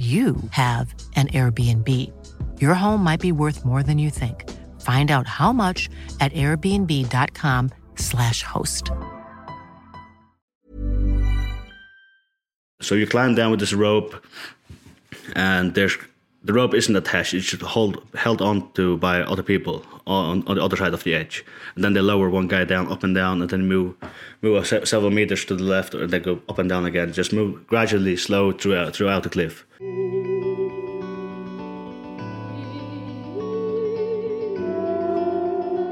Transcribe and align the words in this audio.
you 0.00 0.36
have 0.52 0.94
an 1.14 1.28
Airbnb. 1.28 1.86
Your 2.58 2.72
home 2.72 3.04
might 3.04 3.20
be 3.20 3.32
worth 3.32 3.66
more 3.66 3.82
than 3.82 3.98
you 3.98 4.08
think. 4.08 4.48
Find 4.80 5.10
out 5.10 5.26
how 5.26 5.52
much 5.52 5.90
at 6.20 6.32
airbnb.com/slash 6.32 8.42
host. 8.42 8.90
So 12.80 12.94
you 12.94 13.06
climb 13.06 13.34
down 13.34 13.50
with 13.50 13.60
this 13.60 13.74
rope, 13.74 14.14
and 15.34 15.74
there's 15.74 15.98
the 16.42 16.52
rope 16.54 16.74
isn't 16.74 16.96
attached; 16.96 17.34
it's 17.34 17.46
just 17.46 17.62
hold 17.62 18.02
held 18.14 18.40
on 18.40 18.70
to 18.72 18.96
by 18.96 19.20
other 19.20 19.42
people 19.42 19.84
on, 20.06 20.42
on 20.46 20.56
the 20.56 20.64
other 20.64 20.76
side 20.76 20.94
of 20.94 21.04
the 21.04 21.14
edge. 21.14 21.44
And 21.74 21.84
then 21.84 21.92
they 21.92 22.00
lower 22.00 22.30
one 22.30 22.48
guy 22.48 22.64
down, 22.64 22.90
up 22.90 23.04
and 23.04 23.14
down, 23.14 23.42
and 23.42 23.50
then 23.50 23.68
move 23.68 23.94
move 24.40 24.66
se- 24.66 24.86
several 24.86 25.10
meters 25.10 25.44
to 25.46 25.56
the 25.56 25.64
left, 25.64 25.94
and 25.94 26.10
then 26.10 26.22
go 26.22 26.40
up 26.48 26.58
and 26.58 26.68
down 26.68 26.86
again. 26.86 27.12
Just 27.12 27.32
move 27.32 27.66
gradually, 27.66 28.16
slow 28.16 28.52
throughout 28.52 28.96
throughout 28.96 29.22
the 29.22 29.28
cliff. 29.28 29.66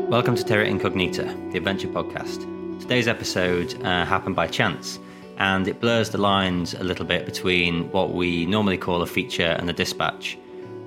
Welcome 0.09 0.37
to 0.37 0.45
Terra 0.45 0.65
Incognita, 0.65 1.25
the 1.53 1.59
adventure 1.59 1.89
podcast. 1.89 2.41
Today's 2.81 3.09
episode 3.09 3.75
uh, 3.85 4.07
happened 4.07 4.35
by 4.35 4.47
chance, 4.47 4.99
and 5.39 5.67
it 5.67 5.81
blurs 5.81 6.11
the 6.11 6.19
lines 6.19 6.75
a 6.75 6.85
little 6.85 7.05
bit 7.05 7.25
between 7.25 7.91
what 7.93 8.13
we 8.13 8.45
normally 8.47 8.77
call 8.77 9.03
a 9.03 9.07
feature 9.07 9.57
and 9.59 9.71
a 9.71 9.73
dispatch. 9.73 10.37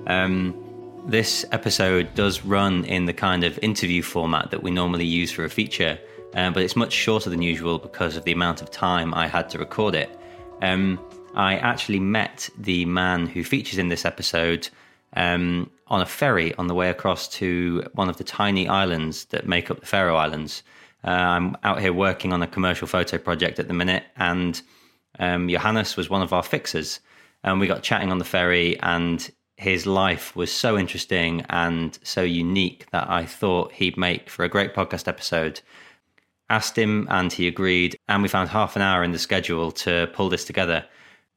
Um, 0.06 0.54
this 1.06 1.44
episode 1.50 2.14
does 2.14 2.44
run 2.44 2.84
in 2.84 3.06
the 3.06 3.12
kind 3.12 3.44
of 3.44 3.58
interview 3.62 4.02
format 4.02 4.50
that 4.50 4.62
we 4.62 4.70
normally 4.70 5.06
use 5.06 5.32
for 5.32 5.44
a 5.44 5.50
feature, 5.50 5.98
uh, 6.34 6.50
but 6.50 6.62
it's 6.62 6.76
much 6.76 6.92
shorter 6.92 7.30
than 7.30 7.42
usual 7.42 7.78
because 7.78 8.16
of 8.16 8.24
the 8.24 8.32
amount 8.32 8.62
of 8.62 8.70
time 8.70 9.12
I 9.14 9.26
had 9.26 9.48
to 9.50 9.58
record 9.58 9.94
it. 9.94 10.16
Um, 10.60 11.00
I 11.34 11.56
actually 11.56 11.98
met 11.98 12.48
the 12.58 12.84
man 12.84 13.26
who 13.26 13.42
features 13.42 13.78
in 13.78 13.88
this 13.88 14.04
episode 14.04 14.68
um, 15.14 15.70
on 15.88 16.02
a 16.02 16.06
ferry 16.06 16.54
on 16.56 16.66
the 16.66 16.74
way 16.74 16.90
across 16.90 17.26
to 17.28 17.82
one 17.94 18.08
of 18.08 18.18
the 18.18 18.24
tiny 18.24 18.68
islands 18.68 19.24
that 19.26 19.46
make 19.46 19.70
up 19.70 19.80
the 19.80 19.86
Faroe 19.86 20.16
Islands. 20.16 20.62
Uh, 21.04 21.10
I'm 21.10 21.56
out 21.62 21.80
here 21.80 21.92
working 21.92 22.32
on 22.32 22.42
a 22.42 22.46
commercial 22.46 22.86
photo 22.86 23.18
project 23.18 23.58
at 23.58 23.68
the 23.68 23.74
minute, 23.74 24.04
and 24.16 24.60
um, 25.18 25.48
Jóhannus 25.48 25.96
was 25.96 26.10
one 26.10 26.22
of 26.22 26.32
our 26.32 26.42
fixers. 26.42 27.00
And 27.44 27.58
we 27.58 27.66
got 27.66 27.82
chatting 27.82 28.12
on 28.12 28.18
the 28.18 28.24
ferry, 28.24 28.78
and 28.80 29.28
his 29.56 29.86
life 29.86 30.36
was 30.36 30.52
so 30.52 30.78
interesting 30.78 31.44
and 31.50 31.98
so 32.02 32.22
unique 32.22 32.86
that 32.92 33.10
I 33.10 33.26
thought 33.26 33.72
he'd 33.72 33.96
make 33.96 34.30
for 34.30 34.44
a 34.44 34.48
great 34.48 34.74
podcast 34.74 35.08
episode. 35.08 35.60
Asked 36.50 36.78
him, 36.78 37.08
and 37.10 37.32
he 37.32 37.48
agreed, 37.48 37.96
and 38.08 38.22
we 38.22 38.28
found 38.28 38.48
half 38.48 38.76
an 38.76 38.82
hour 38.82 39.02
in 39.02 39.12
the 39.12 39.18
schedule 39.18 39.72
to 39.72 40.08
pull 40.12 40.28
this 40.28 40.44
together. 40.44 40.84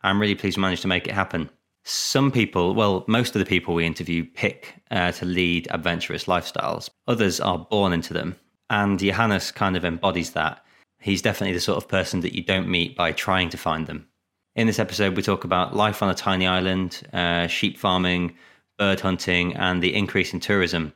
I'm 0.04 0.22
really 0.22 0.36
pleased 0.36 0.58
we 0.58 0.62
managed 0.62 0.84
to 0.84 0.88
make 0.88 1.08
it 1.08 1.14
happen. 1.14 1.50
Some 1.84 2.32
people, 2.32 2.74
well, 2.74 3.06
most 3.08 3.36
of 3.36 3.40
the 3.40 3.46
people 3.46 3.74
we 3.74 3.86
interview 3.86 4.26
pick 4.26 4.76
uh, 4.92 5.12
to 5.14 5.26
lead 5.26 5.68
adventurous 5.72 6.26
lifestyles. 6.26 6.90
Others 7.08 7.40
are 7.40 7.60
born 7.60 7.94
into 7.94 8.14
them. 8.14 8.36
And 8.70 9.00
Jóhannus 9.00 9.54
kind 9.54 9.78
of 9.78 9.86
embodies 9.86 10.32
that. 10.32 10.66
He's 11.00 11.22
definitely 11.22 11.54
the 11.54 11.62
sort 11.62 11.78
of 11.78 11.88
person 11.88 12.22
that 12.22 12.36
you 12.36 12.44
don't 12.44 12.68
meet 12.68 12.96
by 12.96 13.12
trying 13.12 13.50
to 13.50 13.58
find 13.58 13.86
them. 13.86 14.08
In 14.56 14.68
this 14.68 14.80
episode, 14.80 15.16
we 15.16 15.22
talk 15.22 15.44
about 15.44 15.76
life 15.76 16.02
on 16.02 16.10
a 16.10 16.16
tiny 16.16 16.48
island, 16.48 17.08
uh, 17.14 17.48
sheep 17.48 17.78
farming, 17.78 18.36
bird 18.78 19.02
hunting, 19.02 19.56
and 19.56 19.84
the 19.84 19.94
increase 19.94 20.34
in 20.34 20.40
tourism. 20.40 20.94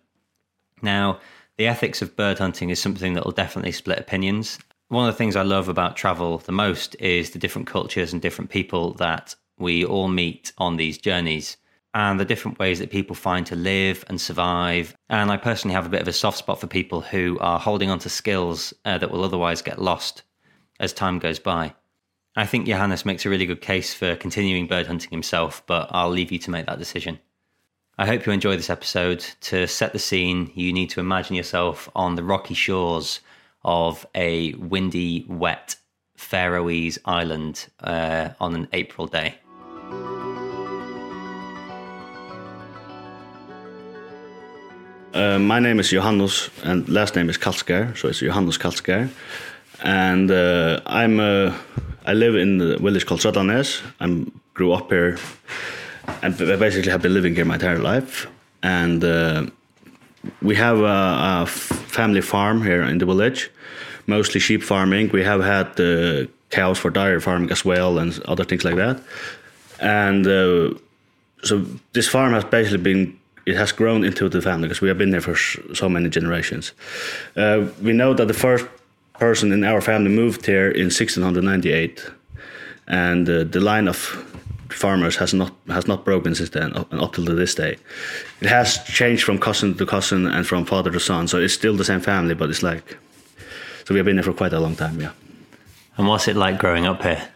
Now, 0.82 1.20
the 1.58 1.68
ethics 1.68 2.02
of 2.02 2.16
bird 2.16 2.40
hunting 2.40 2.70
is 2.70 2.82
something 2.82 3.14
that 3.14 3.26
will 3.26 3.34
definitely 3.34 3.74
split 3.74 4.00
opinions. 4.00 4.60
One 4.88 5.08
of 5.08 5.14
the 5.14 5.18
things 5.18 5.36
I 5.36 5.44
love 5.44 5.70
about 5.70 5.96
travel 5.96 6.40
the 6.40 6.52
most 6.52 6.96
is 7.00 7.32
the 7.32 7.40
different 7.40 7.68
cultures 7.68 8.14
and 8.14 8.22
different 8.22 8.50
people 8.50 8.94
that 8.94 9.36
we 9.58 9.86
all 9.86 10.08
meet 10.08 10.54
on 10.58 10.78
these 10.78 10.98
journeys 10.98 11.58
and 11.94 12.20
the 12.20 12.26
different 12.26 12.60
ways 12.60 12.80
that 12.80 12.92
people 12.92 13.16
find 13.16 13.46
to 13.48 13.56
live 13.56 14.06
and 14.08 14.20
survive. 14.22 14.96
And 15.10 15.32
I 15.32 15.38
personally 15.38 15.74
have 15.74 15.86
a 15.86 15.90
bit 15.90 16.02
of 16.02 16.08
a 16.08 16.14
soft 16.14 16.38
spot 16.38 16.62
for 16.62 16.68
people 16.68 17.02
who 17.02 17.38
are 17.40 17.60
holding 17.60 17.90
on 17.90 18.00
to 18.00 18.10
skills 18.10 18.74
uh, 18.86 18.98
that 18.98 19.12
will 19.12 19.24
otherwise 19.24 19.62
get 19.62 19.82
lost 19.82 20.24
as 20.80 20.94
time 20.94 21.20
goes 21.20 21.40
by. 21.40 21.74
I 22.36 22.46
think 22.46 22.68
Jóhannus 22.68 23.06
makes 23.06 23.26
a 23.26 23.30
really 23.30 23.46
good 23.46 23.62
case 23.62 23.94
for 23.94 24.16
continuing 24.16 24.68
bird 24.68 24.88
hunting 24.88 25.10
himself, 25.10 25.64
but 25.66 25.90
I'll 25.92 26.12
leave 26.12 26.32
you 26.32 26.40
to 26.40 26.52
make 26.52 26.68
that 26.68 26.80
decision. 26.80 27.20
I 27.98 28.06
hope 28.06 28.26
you 28.26 28.32
enjoy 28.32 28.56
this 28.56 28.70
episode. 28.70 29.26
To 29.42 29.68
set 29.68 29.92
the 29.92 30.00
scene, 30.00 30.52
you 30.56 30.72
need 30.72 30.90
to 30.92 31.02
imagine 31.02 31.36
yourself 31.36 31.90
on 31.96 32.16
the 32.16 32.24
rocky 32.24 32.54
shores 32.54 33.20
of 33.66 34.06
a 34.16 34.54
windy, 34.54 35.26
wet 35.28 35.76
Faroese 36.16 36.98
island 37.04 37.68
uh, 37.82 38.30
on 38.40 38.56
an 38.56 38.68
April 38.72 39.08
day. 39.08 39.40
Uh, 45.14 45.40
my 45.40 45.60
name 45.60 45.80
is 45.80 45.90
Jóhannus, 45.90 46.52
and 46.64 46.88
last 46.88 47.16
name 47.16 47.32
is 47.32 47.38
Kallsgard, 47.38 47.98
so 47.98 48.10
it's 48.10 48.22
Jóhannus 48.22 48.60
Kallsgard. 48.60 49.10
And 49.84 50.30
uh, 50.30 50.82
I'm 50.86 51.20
uh, 51.20 51.58
I 52.06 52.14
live 52.14 52.36
in 52.36 52.60
the 52.60 52.78
village 52.78 53.08
called 53.08 53.22
Trøllanes. 53.22 53.82
I 54.00 54.32
grew 54.54 54.72
up 54.72 54.92
here, 54.92 55.18
and 56.22 56.38
basically 56.38 56.92
have 56.92 57.02
been 57.02 57.16
living 57.16 57.34
here 57.34 57.44
my 57.44 57.56
entire 57.56 57.80
life. 57.80 58.28
And 58.62 59.04
uh, 59.04 59.48
we 60.44 60.56
have 60.56 60.80
a 60.80 61.48
family 61.48 62.22
farm 62.22 62.62
here 62.62 62.84
in 62.84 63.00
the 63.00 63.06
village, 63.08 63.50
mostly 64.06 64.40
sheep 64.40 64.62
farming. 64.62 65.10
We 65.10 65.24
have 65.24 65.42
had 65.42 65.80
uh, 65.80 66.28
cows 66.52 66.78
for 66.78 66.92
dairy 66.92 67.20
farming 67.20 67.52
as 67.52 67.66
well, 67.66 67.98
and 67.98 68.20
other 68.26 68.44
things 68.44 68.64
like 68.64 68.76
that. 68.76 69.02
And 69.80 70.26
so 71.42 71.66
this 71.94 72.08
farm 72.08 72.34
has 72.34 72.44
basically 72.44 72.84
been 72.84 73.19
it 73.50 73.58
has 73.58 73.72
grown 73.72 74.04
into 74.04 74.30
the 74.30 74.42
family 74.42 74.68
because 74.68 74.82
we 74.82 74.88
have 74.88 74.98
been 74.98 75.12
there 75.12 75.22
for 75.22 75.36
so 75.74 75.90
many 75.90 76.10
generations. 76.10 76.74
Uh, 77.36 77.68
we 77.82 77.94
know 77.94 78.14
that 78.14 78.28
the 78.28 78.34
first 78.34 78.66
person 79.14 79.52
in 79.52 79.64
our 79.64 79.82
family 79.82 80.10
moved 80.10 80.46
here 80.46 80.70
in 80.70 80.86
1698, 80.86 82.10
and 82.88 83.30
uh, 83.30 83.44
the 83.44 83.60
line 83.60 83.88
of 83.88 83.98
farmers 84.70 85.18
has 85.18 85.34
not 85.34 85.52
has 85.68 85.88
not 85.88 86.06
broken 86.06 86.36
since 86.36 86.52
then 86.52 86.74
up, 86.76 86.94
up 86.94 87.14
till 87.14 87.26
this 87.26 87.56
day. 87.56 87.78
It 88.42 88.50
has 88.50 88.78
changed 88.86 89.24
from 89.24 89.40
cousin 89.40 89.76
to 89.76 89.86
cousin 89.86 90.26
and 90.26 90.46
from 90.46 90.66
father 90.66 90.92
to 90.92 91.00
son, 91.00 91.28
so 91.28 91.38
it's 91.40 91.54
still 91.54 91.76
the 91.76 91.86
same 91.86 92.02
family, 92.02 92.36
but 92.36 92.50
it's 92.50 92.64
like 92.64 92.98
so 93.86 93.94
we 93.96 93.98
have 93.98 94.06
been 94.06 94.18
there 94.18 94.24
for 94.24 94.34
quite 94.34 94.54
a 94.54 94.60
long 94.60 94.76
time. 94.76 95.02
Yeah. 95.02 95.12
And 95.98 96.08
what's 96.08 96.28
it 96.28 96.36
like 96.36 96.60
growing 96.60 96.86
up 96.86 97.02
here? 97.02 97.28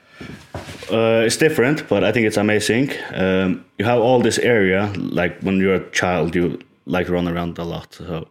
Uh, 0.93 1.23
it's 1.25 1.37
different, 1.37 1.89
but 1.89 2.03
I 2.03 2.11
think 2.11 2.27
it's 2.27 2.37
amazing. 2.37 2.91
Um, 3.15 3.65
you 3.79 3.85
have 3.85 3.99
all 3.99 4.21
this 4.21 4.37
area, 4.37 4.93
like 4.95 5.41
when 5.41 5.59
you're 5.59 5.73
a 5.73 5.89
child, 5.89 6.35
you 6.35 6.59
like 6.85 7.09
run 7.09 7.27
around 7.27 7.57
a 7.57 7.63
lot. 7.63 7.95
So 7.95 8.27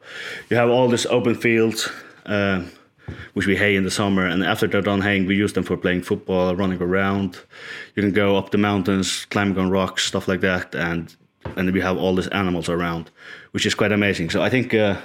you 0.48 0.56
have 0.56 0.70
all 0.70 0.88
this 0.88 1.04
open 1.06 1.34
fields, 1.34 1.90
uh, 2.26 2.62
which 3.32 3.48
we 3.48 3.56
hay 3.56 3.74
in 3.74 3.82
the 3.82 3.90
summer, 3.90 4.26
and 4.26 4.44
after 4.44 4.68
they're 4.68 4.80
done 4.80 5.00
haying, 5.00 5.26
we 5.26 5.34
use 5.34 5.54
them 5.54 5.64
for 5.64 5.76
playing 5.76 6.02
football, 6.02 6.54
running 6.54 6.80
around. 6.80 7.36
You 7.96 8.02
can 8.02 8.12
go 8.12 8.36
up 8.36 8.50
the 8.50 8.58
mountains, 8.58 9.24
climbing 9.24 9.58
on 9.58 9.68
rocks, 9.70 10.04
stuff 10.04 10.28
like 10.28 10.40
that, 10.42 10.72
and 10.74 11.16
and 11.56 11.72
we 11.72 11.80
have 11.80 11.98
all 11.98 12.14
these 12.14 12.28
animals 12.28 12.68
around, 12.68 13.10
which 13.50 13.66
is 13.66 13.74
quite 13.74 13.90
amazing. 13.90 14.30
So 14.30 14.40
I 14.40 14.50
think 14.50 14.72
uh, 14.72 15.00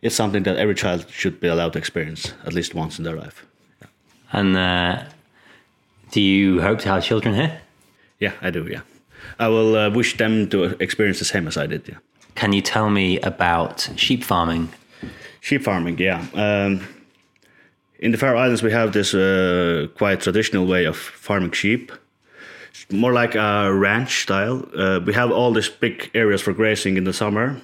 it's 0.00 0.14
something 0.14 0.44
that 0.44 0.56
every 0.58 0.76
child 0.76 1.06
should 1.10 1.40
be 1.40 1.48
allowed 1.48 1.72
to 1.72 1.78
experience 1.80 2.34
at 2.46 2.52
least 2.52 2.72
once 2.74 2.98
in 2.98 3.04
their 3.04 3.16
life. 3.16 3.44
And 4.30 4.56
uh, 4.56 5.04
do 6.12 6.20
you 6.20 6.60
hope 6.60 6.78
to 6.80 6.88
have 6.88 7.02
children 7.02 7.34
here? 7.34 7.60
Yeah, 8.20 8.32
I 8.40 8.50
do. 8.50 8.66
Yeah, 8.70 8.82
I 9.38 9.48
will 9.48 9.74
uh, 9.76 9.90
wish 9.90 10.16
them 10.16 10.48
to 10.50 10.64
experience 10.80 11.18
the 11.18 11.24
same 11.24 11.48
as 11.48 11.56
I 11.56 11.66
did. 11.66 11.88
Yeah, 11.88 11.98
Can 12.34 12.52
you 12.52 12.62
tell 12.62 12.88
me 12.90 13.18
about 13.20 13.90
sheep 13.96 14.22
farming? 14.24 14.68
sheep 15.40 15.62
farming. 15.64 15.98
Yeah, 15.98 16.24
um, 16.34 16.80
in 17.98 18.12
the 18.12 18.18
Faroe 18.18 18.38
Islands 18.38 18.62
we 18.62 18.70
have 18.72 18.92
this 18.92 19.12
uh, 19.14 19.88
quite 19.98 20.20
traditional 20.20 20.66
way 20.66 20.86
of 20.86 20.96
farming 20.96 21.52
sheep. 21.52 21.90
It's 22.70 22.90
more 22.92 23.12
like 23.12 23.34
a 23.34 23.72
ranch 23.72 24.22
style. 24.22 24.64
Uh, 24.76 25.00
we 25.04 25.12
have 25.14 25.30
all 25.32 25.52
these 25.52 25.68
big 25.80 26.10
areas 26.14 26.40
for 26.42 26.52
grazing 26.54 26.96
in 26.96 27.04
the 27.04 27.12
summer, 27.12 27.60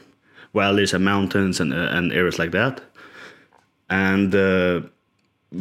valleys 0.55 0.93
and 0.95 1.05
mountains 1.05 1.61
and 1.61 1.73
uh, 1.73 1.97
and 1.97 2.13
areas 2.13 2.39
like 2.39 2.51
that. 2.51 2.81
And 3.91 4.35
uh, 4.35 4.81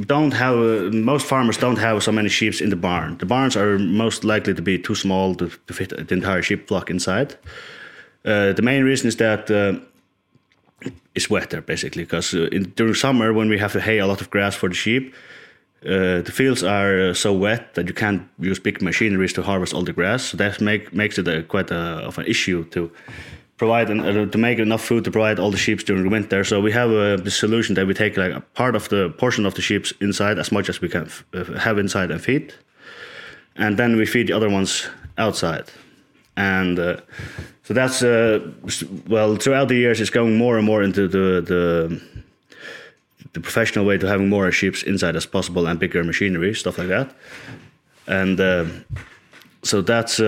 don't 0.05 0.33
have 0.33 0.55
uh, 0.55 0.89
most 0.91 1.25
farmers 1.25 1.57
don't 1.57 1.77
have 1.77 2.03
so 2.03 2.11
many 2.11 2.29
sheep 2.29 2.61
in 2.61 2.69
the 2.69 2.75
barn. 2.75 3.17
The 3.17 3.25
barns 3.25 3.55
are 3.55 3.79
most 3.79 4.23
likely 4.23 4.53
to 4.53 4.61
be 4.61 4.77
too 4.77 4.95
small 4.95 5.35
to, 5.35 5.49
to 5.67 5.73
fit 5.73 5.89
the 5.89 6.13
entire 6.13 6.41
sheep 6.41 6.67
flock 6.67 6.89
inside. 6.89 7.35
Uh, 8.25 8.51
the 8.53 8.61
main 8.61 8.83
reason 8.83 9.07
is 9.07 9.15
that 9.17 9.49
uh, 9.49 9.79
it's 11.15 11.29
wetter 11.29 11.61
basically 11.61 12.03
because 12.03 12.33
uh, 12.33 12.49
during 12.75 12.93
summer 12.93 13.31
when 13.33 13.49
we 13.49 13.57
have 13.57 13.71
to 13.71 13.79
hay 13.79 13.99
a 13.99 14.05
lot 14.05 14.21
of 14.21 14.29
grass 14.29 14.55
for 14.55 14.67
the 14.69 14.75
sheep, 14.75 15.13
uh, 15.85 16.21
the 16.21 16.31
fields 16.33 16.63
are 16.63 17.09
uh, 17.09 17.13
so 17.13 17.31
wet 17.31 17.75
that 17.75 17.87
you 17.87 17.93
can't 17.93 18.27
use 18.39 18.59
big 18.59 18.81
machineries 18.81 19.31
to 19.33 19.41
harvest 19.41 19.73
all 19.73 19.83
the 19.83 19.93
grass. 19.93 20.23
So 20.23 20.37
that 20.37 20.59
make, 20.59 20.91
makes 20.91 21.17
it 21.17 21.27
a, 21.27 21.43
quite 21.43 21.71
a, 21.71 22.05
of 22.05 22.17
an 22.17 22.25
issue 22.25 22.65
to 22.71 22.91
provide 23.57 23.89
uh, 23.89 24.25
to 24.25 24.37
make 24.37 24.59
enough 24.59 24.83
food 24.83 25.03
to 25.03 25.11
provide 25.11 25.39
all 25.39 25.51
the 25.51 25.57
sheep 25.57 25.79
during 25.85 26.03
the 26.03 26.09
winter. 26.09 26.43
So 26.43 26.61
we 26.61 26.71
have 26.71 26.91
a 26.91 27.17
the 27.17 27.31
solution 27.31 27.75
that 27.75 27.87
we 27.87 27.93
take 27.93 28.15
like 28.17 28.33
a 28.33 28.41
part 28.53 28.75
of 28.75 28.87
the 28.89 29.09
portion 29.17 29.45
of 29.45 29.53
the 29.55 29.61
sheep 29.61 29.85
inside 29.99 30.39
as 30.39 30.51
much 30.51 30.69
as 30.69 30.81
we 30.81 30.89
can 30.89 31.09
uh, 31.33 31.43
have 31.59 31.77
inside 31.77 32.11
and 32.11 32.21
feed, 32.21 32.53
and 33.55 33.77
then 33.77 33.97
we 33.97 34.05
feed 34.05 34.27
the 34.27 34.33
other 34.33 34.49
ones 34.49 34.87
outside. 35.17 35.65
And 36.35 36.77
uh, 36.77 36.97
so 37.63 37.73
that's 37.73 38.03
uh, 38.03 38.39
well 39.07 39.35
throughout 39.35 39.67
the 39.67 39.75
years 39.75 39.99
it's 39.99 40.11
going 40.11 40.37
more 40.37 40.57
and 40.57 40.65
more 40.65 40.83
into 40.83 41.07
the 41.07 41.41
the 41.41 42.01
the 43.33 43.39
professional 43.39 43.85
way 43.85 43.97
to 43.97 44.07
having 44.07 44.29
more 44.29 44.51
sheep 44.51 44.75
inside 44.85 45.15
as 45.15 45.25
possible 45.25 45.67
and 45.67 45.79
bigger 45.79 46.03
machinery 46.03 46.53
stuff 46.53 46.77
like 46.77 46.89
that. 46.89 47.09
And 48.07 48.39
uh, 48.39 48.65
so 49.63 49.81
that's. 49.81 50.21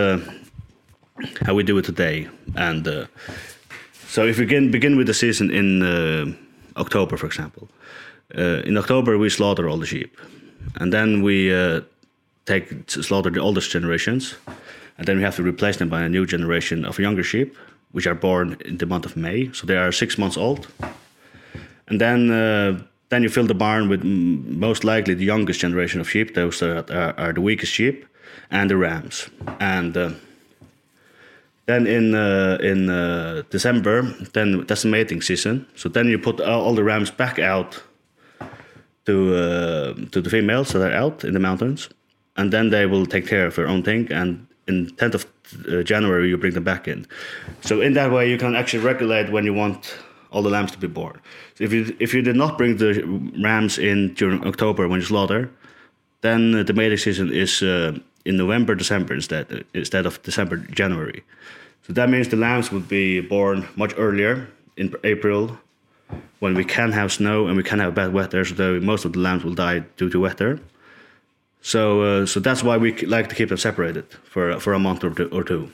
How 1.46 1.54
we 1.54 1.64
do 1.64 1.78
it 1.78 1.86
today. 1.86 2.28
And 2.56 2.88
uh, 2.88 3.06
so 4.08 4.26
if 4.26 4.38
we 4.38 4.46
begin 4.46 4.72
begin 4.72 4.98
with 4.98 5.08
the 5.08 5.14
season 5.14 5.52
in 5.52 5.84
uh, 5.84 6.26
October, 6.76 7.18
for 7.18 7.28
example, 7.28 7.68
uh, 8.38 8.62
in 8.66 8.78
October 8.78 9.18
we 9.18 9.30
slaughter 9.30 9.68
all 9.68 9.78
the 9.78 9.86
sheep, 9.86 10.18
and 10.76 10.92
then 10.92 11.24
we 11.24 11.54
uh, 11.54 11.82
take 12.46 12.90
slaughter 12.90 13.32
the 13.32 13.40
oldest 13.40 13.72
generations, 13.72 14.36
and 14.98 15.08
then 15.08 15.18
we 15.18 15.24
have 15.24 15.36
to 15.36 15.44
replace 15.44 15.78
them 15.78 15.90
by 15.90 16.02
a 16.02 16.10
new 16.10 16.26
generation 16.26 16.86
of 16.86 17.00
younger 17.00 17.24
sheep, 17.24 17.56
which 17.92 18.08
are 18.08 18.16
born 18.16 18.58
in 18.66 18.78
the 18.78 18.86
month 18.86 19.06
of 19.06 19.16
May. 19.16 19.52
So 19.54 19.68
they 19.68 19.78
are 19.78 19.92
six 19.92 20.18
months 20.18 20.38
old, 20.38 20.68
and 21.88 22.00
then. 22.00 22.32
Uh, 22.32 22.82
then 23.10 23.24
you 23.24 23.30
fill 23.30 23.48
the 23.48 23.56
barn 23.56 23.90
with 23.90 24.04
most 24.04 24.84
likely 24.84 25.16
the 25.16 25.26
youngest 25.26 25.60
generation 25.60 26.00
of 26.00 26.08
sheep; 26.08 26.36
those 26.36 26.62
are, 26.62 26.86
are, 26.92 27.14
are 27.18 27.34
the 27.34 27.42
weakest 27.42 27.74
sheep, 27.74 28.06
and 28.52 28.70
the 28.70 28.78
rams. 28.78 29.30
And 29.60 29.98
uh, 29.98 30.12
then 31.70 31.88
in 31.88 32.16
uh, 32.16 32.58
in 32.62 32.90
uh, 32.90 33.44
December, 33.52 34.02
then 34.34 34.66
that's 34.66 34.82
the 34.82 34.90
mating 34.90 35.22
season. 35.22 35.66
So 35.76 35.90
then 35.90 36.08
you 36.08 36.18
put 36.18 36.42
all 36.42 36.74
the 36.74 36.84
rams 36.84 37.12
back 37.12 37.38
out 37.38 37.84
to 39.06 39.36
uh, 39.36 39.94
to 40.12 40.22
the 40.22 40.30
females 40.30 40.70
that 40.74 40.82
are 40.82 40.96
out 41.04 41.24
in 41.24 41.34
the 41.34 41.40
mountains, 41.40 41.90
and 42.36 42.52
then 42.52 42.70
they 42.70 42.86
will 42.88 43.06
take 43.06 43.28
care 43.28 43.46
of 43.46 43.56
their 43.56 43.68
own 43.68 43.84
thing. 43.84 44.12
And 44.12 44.48
in 44.68 44.88
10th 44.98 45.16
of 45.16 45.26
uh, 45.26 45.84
January, 45.84 46.30
you 46.30 46.38
bring 46.38 46.54
them 46.54 46.64
back 46.64 46.88
in. 46.88 47.06
So 47.62 47.82
in 47.82 47.94
that 47.94 48.12
way, 48.12 48.30
you 48.30 48.38
can 48.38 48.56
actually 48.56 48.84
regulate 48.84 49.32
when 49.32 49.46
you 49.46 49.54
want 49.54 49.96
all 50.32 50.42
the 50.42 50.50
lambs 50.50 50.72
to 50.72 50.78
be 50.78 50.88
born. 50.88 51.20
So 51.56 51.64
if 51.64 51.74
you 51.74 51.96
if 52.00 52.14
you 52.16 52.24
did 52.24 52.36
not 52.36 52.58
bring 52.58 52.78
the 52.78 52.92
rams 53.44 53.78
in 53.78 54.14
during 54.16 54.44
October 54.48 54.88
when 54.88 55.00
you 55.02 55.06
slaughter, 55.06 55.50
then 56.22 56.66
the 56.66 56.74
mating 56.74 56.98
season 56.98 57.32
is 57.32 57.62
uh, 57.62 57.98
in 58.26 58.38
November, 58.38 58.76
December 58.76 59.14
instead 59.14 59.66
instead 59.74 60.06
of 60.06 60.22
December, 60.24 60.58
January. 60.58 61.24
So 61.88 61.94
that 61.94 62.10
means 62.10 62.28
the 62.28 62.38
lambs 62.38 62.72
would 62.72 62.88
be 62.88 63.22
born 63.22 63.68
much 63.76 63.94
earlier 63.98 64.48
in 64.78 64.94
April 65.04 65.58
when 66.40 66.56
we 66.56 66.64
can 66.64 66.92
have 66.92 67.12
snow 67.12 67.48
and 67.48 67.58
we 67.58 67.64
can 67.64 67.80
have 67.80 67.94
bad 67.94 68.14
weather, 68.14 68.46
so 68.46 68.80
most 68.80 69.06
of 69.06 69.14
the 69.14 69.20
lambs 69.20 69.44
will 69.44 69.54
die 69.54 69.80
due 69.98 70.10
to 70.10 70.20
weather. 70.20 70.60
So, 71.62 72.02
uh, 72.02 72.26
so 72.26 72.40
that's 72.40 72.64
why 72.64 72.78
we 72.78 72.94
like 73.06 73.28
to 73.30 73.36
keep 73.36 73.50
them 73.50 73.58
separated 73.58 74.06
for 74.24 74.60
for 74.60 74.74
a 74.74 74.80
month 74.80 75.04
or 75.04 75.12
two. 75.12 75.30
Or 75.32 75.44
two. 75.44 75.70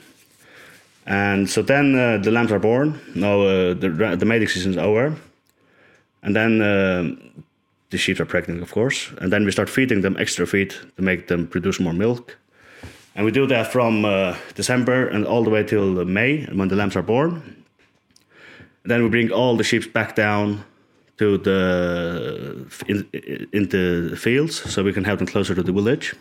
And 1.06 1.48
so 1.48 1.62
then 1.62 1.96
uh, 1.96 2.18
the 2.18 2.32
lambs 2.32 2.52
are 2.52 2.60
born. 2.60 3.00
Now 3.14 3.42
uh, 3.42 3.74
the 3.76 4.16
the 4.18 4.26
mating 4.26 4.48
season 4.48 4.72
is 4.72 4.78
over, 4.78 5.16
and 6.24 6.36
then 6.36 6.62
uh, 6.62 7.16
the 7.90 7.98
sheep 7.98 8.20
are 8.20 8.26
pregnant, 8.26 8.62
of 8.62 8.72
course. 8.72 9.12
And 9.20 9.32
then 9.32 9.46
we 9.46 9.52
start 9.52 9.70
feeding 9.70 10.02
them 10.02 10.16
extra 10.18 10.46
feed 10.46 10.72
to 10.98 11.02
make 11.02 11.28
them 11.28 11.48
produce 11.48 11.80
more 11.80 11.94
milk 11.94 12.38
and 13.16 13.24
we 13.26 13.32
do 13.32 13.48
that 13.48 13.72
from 13.72 14.04
uh, 14.04 14.36
December 14.56 15.08
and 15.08 15.26
all 15.26 15.44
the 15.44 15.50
way 15.50 15.64
till 15.64 16.04
May 16.06 16.46
when 16.46 16.68
the 16.68 16.76
lambs 16.76 16.98
are 16.98 17.02
born. 17.02 17.42
And 18.84 18.92
then 18.92 19.04
we 19.04 19.10
bring 19.10 19.32
all 19.32 19.56
the 19.56 19.64
sheep 19.64 19.94
back 19.94 20.16
down 20.16 20.66
to 21.18 21.38
the 21.38 22.68
in, 22.88 23.08
into 23.54 24.10
the 24.10 24.18
fields 24.18 24.56
so 24.70 24.84
we 24.84 24.92
can 24.92 25.06
have 25.06 25.18
them 25.18 25.28
closer 25.28 25.56
to 25.56 25.64
the 25.64 25.72
village. 25.72 26.14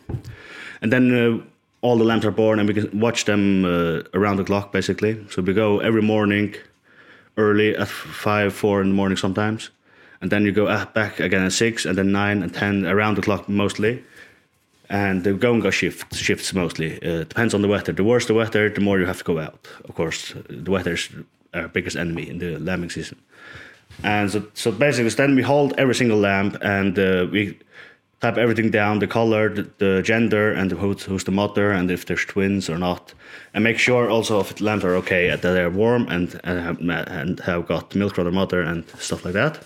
And 0.81 0.93
then 0.93 1.12
uh, 1.12 1.43
all 1.81 1.99
the 1.99 2.05
lambs 2.05 2.25
are 2.25 2.31
born 2.31 2.61
and 2.61 2.69
we 2.69 2.75
can 2.75 3.00
watch 3.00 3.25
them 3.25 3.64
uh, 3.64 4.02
around 4.14 4.37
the 4.37 4.44
clock 4.44 4.70
basically. 4.70 5.19
So 5.31 5.43
we 5.43 5.52
go 5.52 5.81
every 5.81 6.02
morning 6.02 6.55
early 7.37 7.76
at 7.76 7.88
5, 7.88 8.55
4 8.55 8.82
in 8.82 8.90
the 8.90 8.94
morning 8.94 9.16
sometimes. 9.16 9.70
And 10.20 10.31
then 10.31 10.44
you 10.44 10.52
go 10.52 10.66
back 10.94 11.20
again 11.20 11.44
at 11.44 11.52
6 11.52 11.84
and 11.84 11.99
then 11.99 12.12
9 12.12 12.43
and 12.43 12.55
10 12.55 12.87
around 12.87 13.16
the 13.16 13.22
clock 13.22 13.49
mostly 13.49 14.02
and 14.90 15.25
the 15.25 15.32
going 15.32 15.61
go 15.61 15.70
shift 15.70 16.14
shifts 16.14 16.52
mostly. 16.52 17.02
Uh, 17.02 17.25
depends 17.25 17.55
on 17.55 17.62
the 17.62 17.69
weather. 17.69 17.93
The 17.93 18.05
worse 18.05 18.26
the 18.26 18.34
weather, 18.34 18.69
the 18.69 18.81
more 18.81 18.99
you 18.99 19.06
have 19.06 19.19
to 19.19 19.25
go 19.25 19.38
out. 19.38 19.66
Of 19.88 19.94
course, 19.94 20.34
the 20.49 20.70
weather 20.70 20.94
is 20.94 21.08
our 21.52 21.69
biggest 21.69 21.96
enemy 21.96 22.28
in 22.28 22.38
the 22.38 22.58
lambing 22.58 22.90
season. 22.90 23.19
And 24.02 24.31
so, 24.31 24.46
so 24.55 24.72
basically, 24.72 25.11
then 25.11 25.37
we 25.37 25.43
hold 25.43 25.75
every 25.78 25.94
single 25.94 26.19
lamb 26.19 26.56
and 26.61 26.99
uh, 26.99 27.26
we 27.31 27.58
type 28.20 28.37
everything 28.37 28.70
down: 28.70 28.99
the 28.99 29.06
color, 29.06 29.49
the, 29.49 29.70
the 29.78 30.02
gender, 30.02 30.52
and 30.52 30.70
who's, 30.72 31.02
who's 31.05 31.25
the 31.25 31.32
mother, 31.32 31.70
and 31.70 31.90
if 31.90 32.06
there's 32.06 32.25
twins 32.25 32.69
or 32.69 32.78
not, 32.78 33.14
and 33.55 33.64
make 33.64 33.78
sure 33.78 34.11
also 34.11 34.40
if 34.40 34.55
the 34.55 34.64
lambs 34.64 34.84
are 34.84 34.96
okay, 34.96 35.31
that 35.31 35.43
they're 35.43 35.70
warm 35.70 36.08
and 36.08 36.40
and 36.44 36.61
have, 36.61 36.81
and 37.08 37.40
have 37.40 37.66
got 37.66 37.94
milk 37.94 38.14
from 38.14 38.25
their 38.25 38.32
mother 38.32 38.61
and 38.61 38.84
stuff 38.99 39.25
like 39.25 39.34
that. 39.34 39.62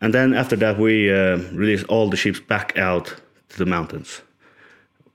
And 0.00 0.14
then 0.14 0.34
after 0.34 0.56
that, 0.56 0.78
we 0.78 1.12
uh, 1.12 1.36
release 1.52 1.84
all 1.84 2.08
the 2.08 2.16
sheep 2.16 2.46
back 2.48 2.76
out 2.78 3.14
to 3.50 3.58
the 3.58 3.66
mountains. 3.66 4.22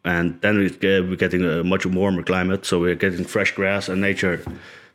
And 0.04 0.40
then 0.42 0.60
we 0.60 0.70
get, 0.70 1.10
we're 1.10 1.16
getting 1.16 1.44
a 1.44 1.64
much 1.64 1.86
warmer 1.86 2.22
climate, 2.22 2.66
so 2.66 2.80
we're 2.80 2.96
getting 2.96 3.26
fresh 3.26 3.52
grass, 3.52 3.90
and 3.90 4.00
nature 4.00 4.40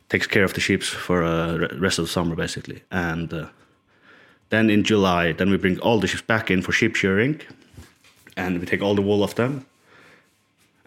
takes 0.07 0.27
care 0.27 0.45
of 0.45 0.53
the 0.53 0.61
sheep 0.61 0.83
for 0.83 1.23
uh, 1.23 1.67
rest 1.77 1.99
of 1.99 2.05
the 2.05 2.11
summer, 2.11 2.35
basically. 2.35 2.83
And 2.91 3.33
uh, 3.33 3.47
then 4.49 4.69
in 4.69 4.83
July, 4.83 5.33
then 5.33 5.49
we 5.49 5.57
bring 5.57 5.79
all 5.79 5.99
the 5.99 6.07
sheep 6.07 6.25
back 6.27 6.49
in 6.49 6.61
for 6.61 6.71
sheep 6.71 6.95
shearing, 6.95 7.41
and 8.37 8.59
we 8.59 8.65
take 8.65 8.81
all 8.81 8.95
the 8.95 9.01
wool 9.01 9.23
off 9.23 9.35
them. 9.35 9.65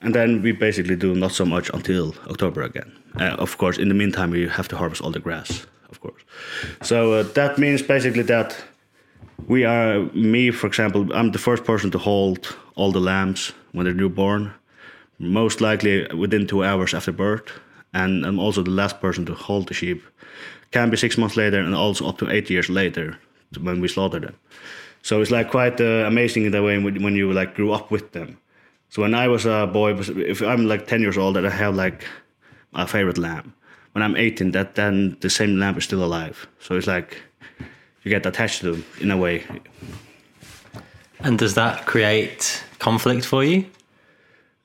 And 0.01 0.15
then 0.15 0.43
we 0.43 0.53
basically 0.53 0.97
do 0.97 1.15
not 1.15 1.33
so 1.33 1.45
much 1.45 1.71
until 1.75 2.15
October 2.29 2.63
again. 2.63 2.93
Uh, 3.21 3.37
of 3.39 3.59
course, 3.59 3.79
in 3.79 3.89
the 3.89 3.95
meantime, 3.95 4.31
we 4.31 4.49
have 4.49 4.69
to 4.69 4.77
harvest 4.77 5.03
all 5.03 5.11
the 5.11 5.21
grass, 5.21 5.67
of 5.91 6.01
course. 6.01 6.23
So 6.83 7.13
uh, 7.13 7.23
that 7.35 7.59
means 7.59 7.83
basically 7.83 8.23
that 8.25 8.57
we 9.47 9.65
are 9.65 10.01
me 10.13 10.51
for 10.51 10.67
example 10.67 11.13
i'm 11.15 11.33
the 11.33 11.39
first 11.39 11.65
person 11.65 11.91
to 11.91 11.99
hold 11.99 12.57
all 12.75 12.93
the 12.93 13.01
lambs 13.01 13.53
when 13.73 13.85
they're 13.85 13.95
newborn 13.95 14.53
most 15.19 15.61
likely 15.61 16.07
within 16.15 16.47
two 16.47 16.65
hours 16.65 16.95
after 16.95 17.13
birth. 17.13 17.51
And 17.93 18.25
i'm 18.27 18.39
also 18.39 18.63
the 18.63 18.71
last 18.71 19.01
person 19.01 19.25
to 19.27 19.35
hold 19.35 19.69
the 19.69 19.75
sheep. 19.75 20.03
Can 20.71 20.91
be 20.91 20.97
six 20.97 21.17
months 21.17 21.37
later 21.37 21.61
and 21.61 21.75
also 21.75 22.09
up 22.09 22.19
to 22.19 22.31
eight 22.31 22.51
years 22.51 22.69
later 22.69 23.17
when 23.61 23.81
we 23.81 23.89
slaughter 23.89 24.19
them. 24.19 24.37
So 25.03 25.21
it's 25.21 25.31
like 25.31 25.51
quite 25.51 25.81
uh, 25.81 26.05
amazing 26.07 26.47
in 26.47 26.53
that 26.53 26.63
way 26.63 26.79
when 26.79 27.15
you 27.15 27.33
like 27.33 27.55
grew 27.55 27.73
up 27.73 27.91
with 27.91 28.13
them. 28.13 28.39
So 28.89 29.03
when 29.03 29.15
i 29.15 29.29
was 29.29 29.47
a 29.47 29.67
boy 29.67 29.95
if 29.95 30.43
i'm 30.43 30.67
like 30.67 30.87
10 30.87 31.01
years 31.01 31.19
old 31.19 31.37
and 31.37 31.47
i 31.47 31.51
have 31.51 31.75
like 31.75 32.05
a 32.75 32.87
favorite 32.87 33.19
lamb 33.19 33.55
when 33.93 34.03
i'm 34.03 34.17
18 34.17 34.53
that 34.53 34.75
then 34.75 35.17
the 35.21 35.31
same 35.31 35.59
lamb 35.59 35.77
is 35.79 35.85
still 35.85 36.05
alive. 36.05 36.47
So 36.59 36.77
it's 36.77 36.89
like 36.89 37.23
you 38.05 38.11
get 38.11 38.27
attached 38.27 38.61
to 38.61 38.73
them 38.73 38.85
in 39.01 39.11
a 39.11 39.17
way. 39.17 39.45
And 41.21 41.39
does 41.39 41.55
that 41.55 41.87
create 41.87 42.63
conflict 42.79 43.25
for 43.25 43.43
you? 43.43 43.67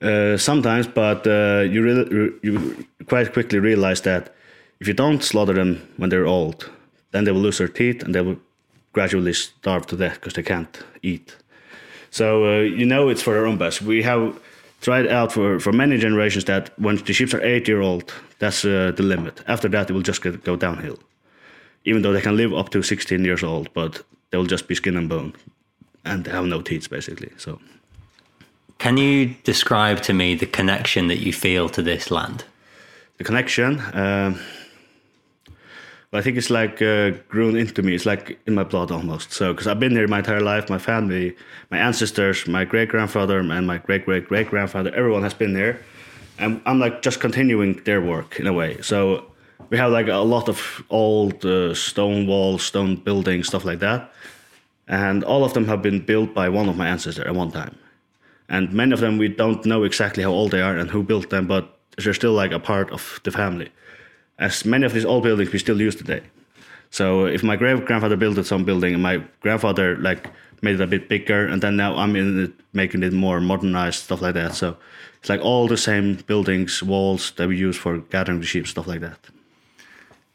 Uh, 0.02 0.36
sometimes, 0.36 0.86
but 0.86 1.26
uh, 1.26 1.60
you 1.60 1.82
really, 1.82 2.32
you 2.42 2.86
quite 3.06 3.32
quickly 3.32 3.58
realize 3.58 4.02
that 4.02 4.34
if 4.78 4.88
you 4.88 4.94
don't 4.94 5.22
slaughter 5.22 5.54
them 5.54 5.86
when 5.96 6.10
they're 6.10 6.26
old, 6.26 6.70
then 7.10 7.24
they 7.24 7.32
will 7.32 7.40
lose 7.40 7.58
their 7.58 7.68
teeth 7.68 8.02
and 8.02 8.14
they 8.14 8.20
will 8.20 8.38
gradually 8.92 9.32
starve 9.32 9.86
to 9.86 9.96
death 9.96 10.14
because 10.14 10.34
they 10.34 10.42
can't 10.42 10.82
eat. 11.02 11.36
So 12.10 12.44
uh, 12.44 12.60
you 12.60 12.86
know 12.86 13.08
it's 13.08 13.22
for 13.22 13.34
their 13.34 13.46
own 13.46 13.58
best. 13.58 13.82
We 13.82 14.02
have 14.02 14.40
tried 14.80 15.06
out 15.06 15.32
for, 15.32 15.60
for 15.60 15.72
many 15.72 15.98
generations 15.98 16.46
that 16.46 16.78
when 16.78 16.96
the 16.96 17.12
sheep 17.12 17.32
are 17.34 17.42
eight 17.42 17.68
year 17.68 17.80
old, 17.80 18.12
that's 18.38 18.64
uh, 18.64 18.92
the 18.96 19.02
limit. 19.02 19.42
After 19.46 19.68
that, 19.68 19.90
it 19.90 19.92
will 19.92 20.02
just 20.02 20.22
get, 20.22 20.42
go 20.44 20.56
downhill 20.56 20.98
even 21.84 22.02
though 22.02 22.12
they 22.12 22.20
can 22.20 22.36
live 22.36 22.52
up 22.52 22.70
to 22.70 22.82
16 22.82 23.24
years 23.24 23.42
old, 23.42 23.72
but 23.72 24.02
they 24.30 24.38
will 24.38 24.46
just 24.46 24.68
be 24.68 24.74
skin 24.74 24.96
and 24.96 25.08
bone 25.08 25.34
and 26.04 26.24
they 26.24 26.30
have 26.30 26.46
no 26.46 26.60
teeth 26.62 26.88
basically. 26.90 27.30
So, 27.36 27.60
can 28.78 28.96
you 28.96 29.34
describe 29.44 30.00
to 30.02 30.12
me 30.12 30.34
the 30.34 30.46
connection 30.46 31.08
that 31.08 31.18
you 31.18 31.32
feel 31.32 31.68
to 31.70 31.82
this 31.82 32.10
land? 32.10 32.44
The 33.18 33.24
connection. 33.24 33.80
Uh, 33.80 34.38
I 36.12 36.22
think 36.22 36.36
it's 36.36 36.50
like 36.50 36.82
uh, 36.82 37.10
grown 37.28 37.56
into 37.56 37.82
me. 37.82 37.94
It's 37.94 38.06
like 38.06 38.40
in 38.44 38.54
my 38.54 38.64
blood 38.64 38.90
almost. 38.90 39.32
So, 39.32 39.52
because 39.52 39.68
I've 39.68 39.78
been 39.78 39.92
here 39.92 40.08
my 40.08 40.18
entire 40.18 40.40
life, 40.40 40.68
my 40.68 40.78
family, 40.78 41.36
my 41.70 41.78
ancestors, 41.78 42.48
my 42.48 42.64
great 42.64 42.88
grandfather, 42.88 43.38
and 43.38 43.66
my 43.66 43.78
great 43.78 44.04
great 44.06 44.26
great 44.26 44.48
grandfather, 44.48 44.92
everyone 44.94 45.22
has 45.22 45.34
been 45.34 45.52
there, 45.52 45.80
and 46.38 46.60
I'm 46.66 46.80
like 46.80 47.02
just 47.02 47.20
continuing 47.20 47.74
their 47.84 48.00
work 48.00 48.40
in 48.40 48.48
a 48.48 48.52
way. 48.52 48.80
So, 48.80 49.26
we 49.70 49.78
have 49.78 49.90
like 49.90 50.08
a 50.08 50.16
lot 50.16 50.48
of 50.48 50.84
old 50.90 51.44
uh, 51.44 51.74
stone 51.74 52.26
walls, 52.26 52.62
stone 52.62 52.96
buildings, 52.96 53.46
stuff 53.46 53.64
like 53.64 53.78
that, 53.78 54.12
and 54.86 55.24
all 55.24 55.44
of 55.44 55.54
them 55.54 55.66
have 55.66 55.80
been 55.82 56.04
built 56.04 56.34
by 56.34 56.48
one 56.48 56.68
of 56.68 56.76
my 56.76 56.88
ancestors 56.88 57.26
at 57.26 57.34
one 57.34 57.50
time, 57.50 57.76
and 58.48 58.72
many 58.72 58.92
of 58.92 59.00
them 59.00 59.18
we 59.18 59.28
don't 59.28 59.64
know 59.64 59.84
exactly 59.84 60.22
how 60.22 60.30
old 60.30 60.50
they 60.50 60.60
are 60.60 60.76
and 60.76 60.90
who 60.90 61.02
built 61.02 61.30
them, 61.30 61.46
but 61.46 61.78
they're 61.96 62.14
still 62.14 62.32
like 62.32 62.52
a 62.52 62.60
part 62.60 62.90
of 62.90 63.20
the 63.24 63.30
family 63.30 63.70
as 64.40 64.64
many 64.64 64.86
of 64.86 64.92
these 64.92 65.04
old 65.04 65.22
buildings 65.22 65.52
we 65.52 65.58
still 65.58 65.80
use 65.80 65.94
today. 65.94 66.22
So 66.90 67.26
if 67.26 67.44
my 67.44 67.54
great 67.54 67.84
grandfather 67.84 68.16
built 68.16 68.44
some 68.46 68.64
building 68.64 68.94
and 68.94 69.02
my 69.02 69.22
grandfather 69.40 69.96
like 69.98 70.28
made 70.62 70.74
it 70.74 70.80
a 70.80 70.86
bit 70.86 71.08
bigger, 71.08 71.46
and 71.46 71.62
then 71.62 71.76
now 71.76 71.94
I'm 71.96 72.16
in 72.16 72.44
it, 72.44 72.52
making 72.72 73.02
it 73.02 73.12
more 73.12 73.40
modernized 73.40 74.02
stuff 74.04 74.20
like 74.20 74.34
that. 74.34 74.54
So 74.54 74.76
it's 75.20 75.28
like 75.28 75.40
all 75.40 75.68
the 75.68 75.76
same 75.76 76.16
buildings, 76.26 76.82
walls 76.82 77.32
that 77.36 77.48
we 77.48 77.56
use 77.56 77.76
for 77.76 77.98
gathering 77.98 78.40
the 78.40 78.46
sheep, 78.46 78.66
stuff 78.66 78.86
like 78.86 79.00
that. 79.00 79.18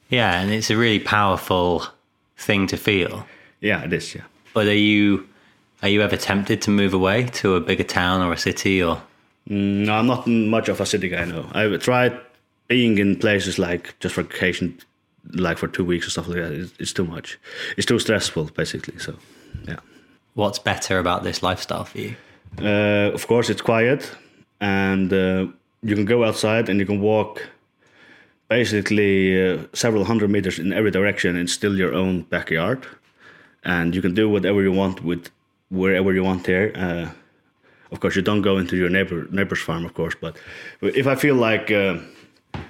Yeah, 0.09 0.39
and 0.39 0.51
it's 0.51 0.69
a 0.69 0.77
really 0.77 0.99
powerful 0.99 1.85
thing 2.37 2.67
to 2.67 2.77
feel. 2.77 3.25
Yeah, 3.61 3.83
it 3.83 3.93
is. 3.93 4.15
Yeah. 4.15 4.23
But 4.53 4.67
are 4.67 4.73
you 4.73 5.27
are 5.81 5.89
you 5.89 6.01
ever 6.01 6.17
tempted 6.17 6.61
to 6.63 6.71
move 6.71 6.93
away 6.93 7.25
to 7.25 7.55
a 7.55 7.59
bigger 7.61 7.83
town 7.83 8.21
or 8.21 8.33
a 8.33 8.37
city 8.37 8.81
or? 8.81 9.01
Mm, 9.49 9.85
no, 9.85 9.95
I'm 9.95 10.07
not 10.07 10.27
much 10.27 10.69
of 10.69 10.81
a 10.81 10.85
city 10.85 11.09
guy. 11.09 11.25
No, 11.25 11.49
I've 11.53 11.79
tried 11.81 12.19
being 12.67 12.97
in 12.97 13.15
places 13.17 13.59
like 13.59 13.97
just 13.99 14.15
for 14.15 14.23
vacation, 14.23 14.77
like 15.33 15.57
for 15.57 15.67
two 15.67 15.85
weeks 15.85 16.07
or 16.07 16.09
stuff 16.09 16.27
like 16.27 16.37
that, 16.37 16.51
it's, 16.51 16.73
it's 16.79 16.93
too 16.93 17.05
much. 17.05 17.37
It's 17.77 17.85
too 17.85 17.99
stressful, 17.99 18.45
basically. 18.55 18.97
So, 18.99 19.15
yeah. 19.67 19.79
What's 20.33 20.59
better 20.59 20.99
about 20.99 21.23
this 21.23 21.43
lifestyle 21.43 21.85
for 21.85 21.99
you? 21.99 22.15
Uh, 22.59 23.11
of 23.13 23.27
course, 23.27 23.49
it's 23.49 23.61
quiet, 23.61 24.11
and 24.59 25.11
uh, 25.13 25.47
you 25.83 25.95
can 25.95 26.05
go 26.05 26.23
outside 26.23 26.69
and 26.69 26.79
you 26.79 26.85
can 26.85 27.01
walk 27.01 27.47
basically 28.47 29.51
uh, 29.51 29.65
several 29.73 30.05
hundred 30.05 30.29
meters 30.29 30.59
in 30.59 30.73
every 30.73 30.91
direction 30.91 31.35
and 31.35 31.49
still 31.49 31.77
your 31.77 31.93
own 31.93 32.21
backyard, 32.23 32.85
and 33.63 33.95
you 33.95 34.01
can 34.01 34.13
do 34.13 34.29
whatever 34.29 34.61
you 34.61 34.71
want 34.71 35.03
with 35.03 35.29
wherever 35.69 36.13
you 36.13 36.23
want 36.23 36.43
there. 36.43 36.71
Uh, 36.75 37.09
of 37.91 37.99
course, 37.99 38.15
you 38.15 38.21
don't 38.21 38.41
go 38.41 38.57
into 38.57 38.75
your 38.75 38.89
neighbor 38.89 39.27
neighbor's 39.31 39.61
farm, 39.61 39.85
of 39.85 39.93
course, 39.93 40.15
but 40.19 40.37
if 40.81 41.07
I 41.07 41.15
feel 41.15 41.35
like 41.35 41.71
uh, 41.71 41.97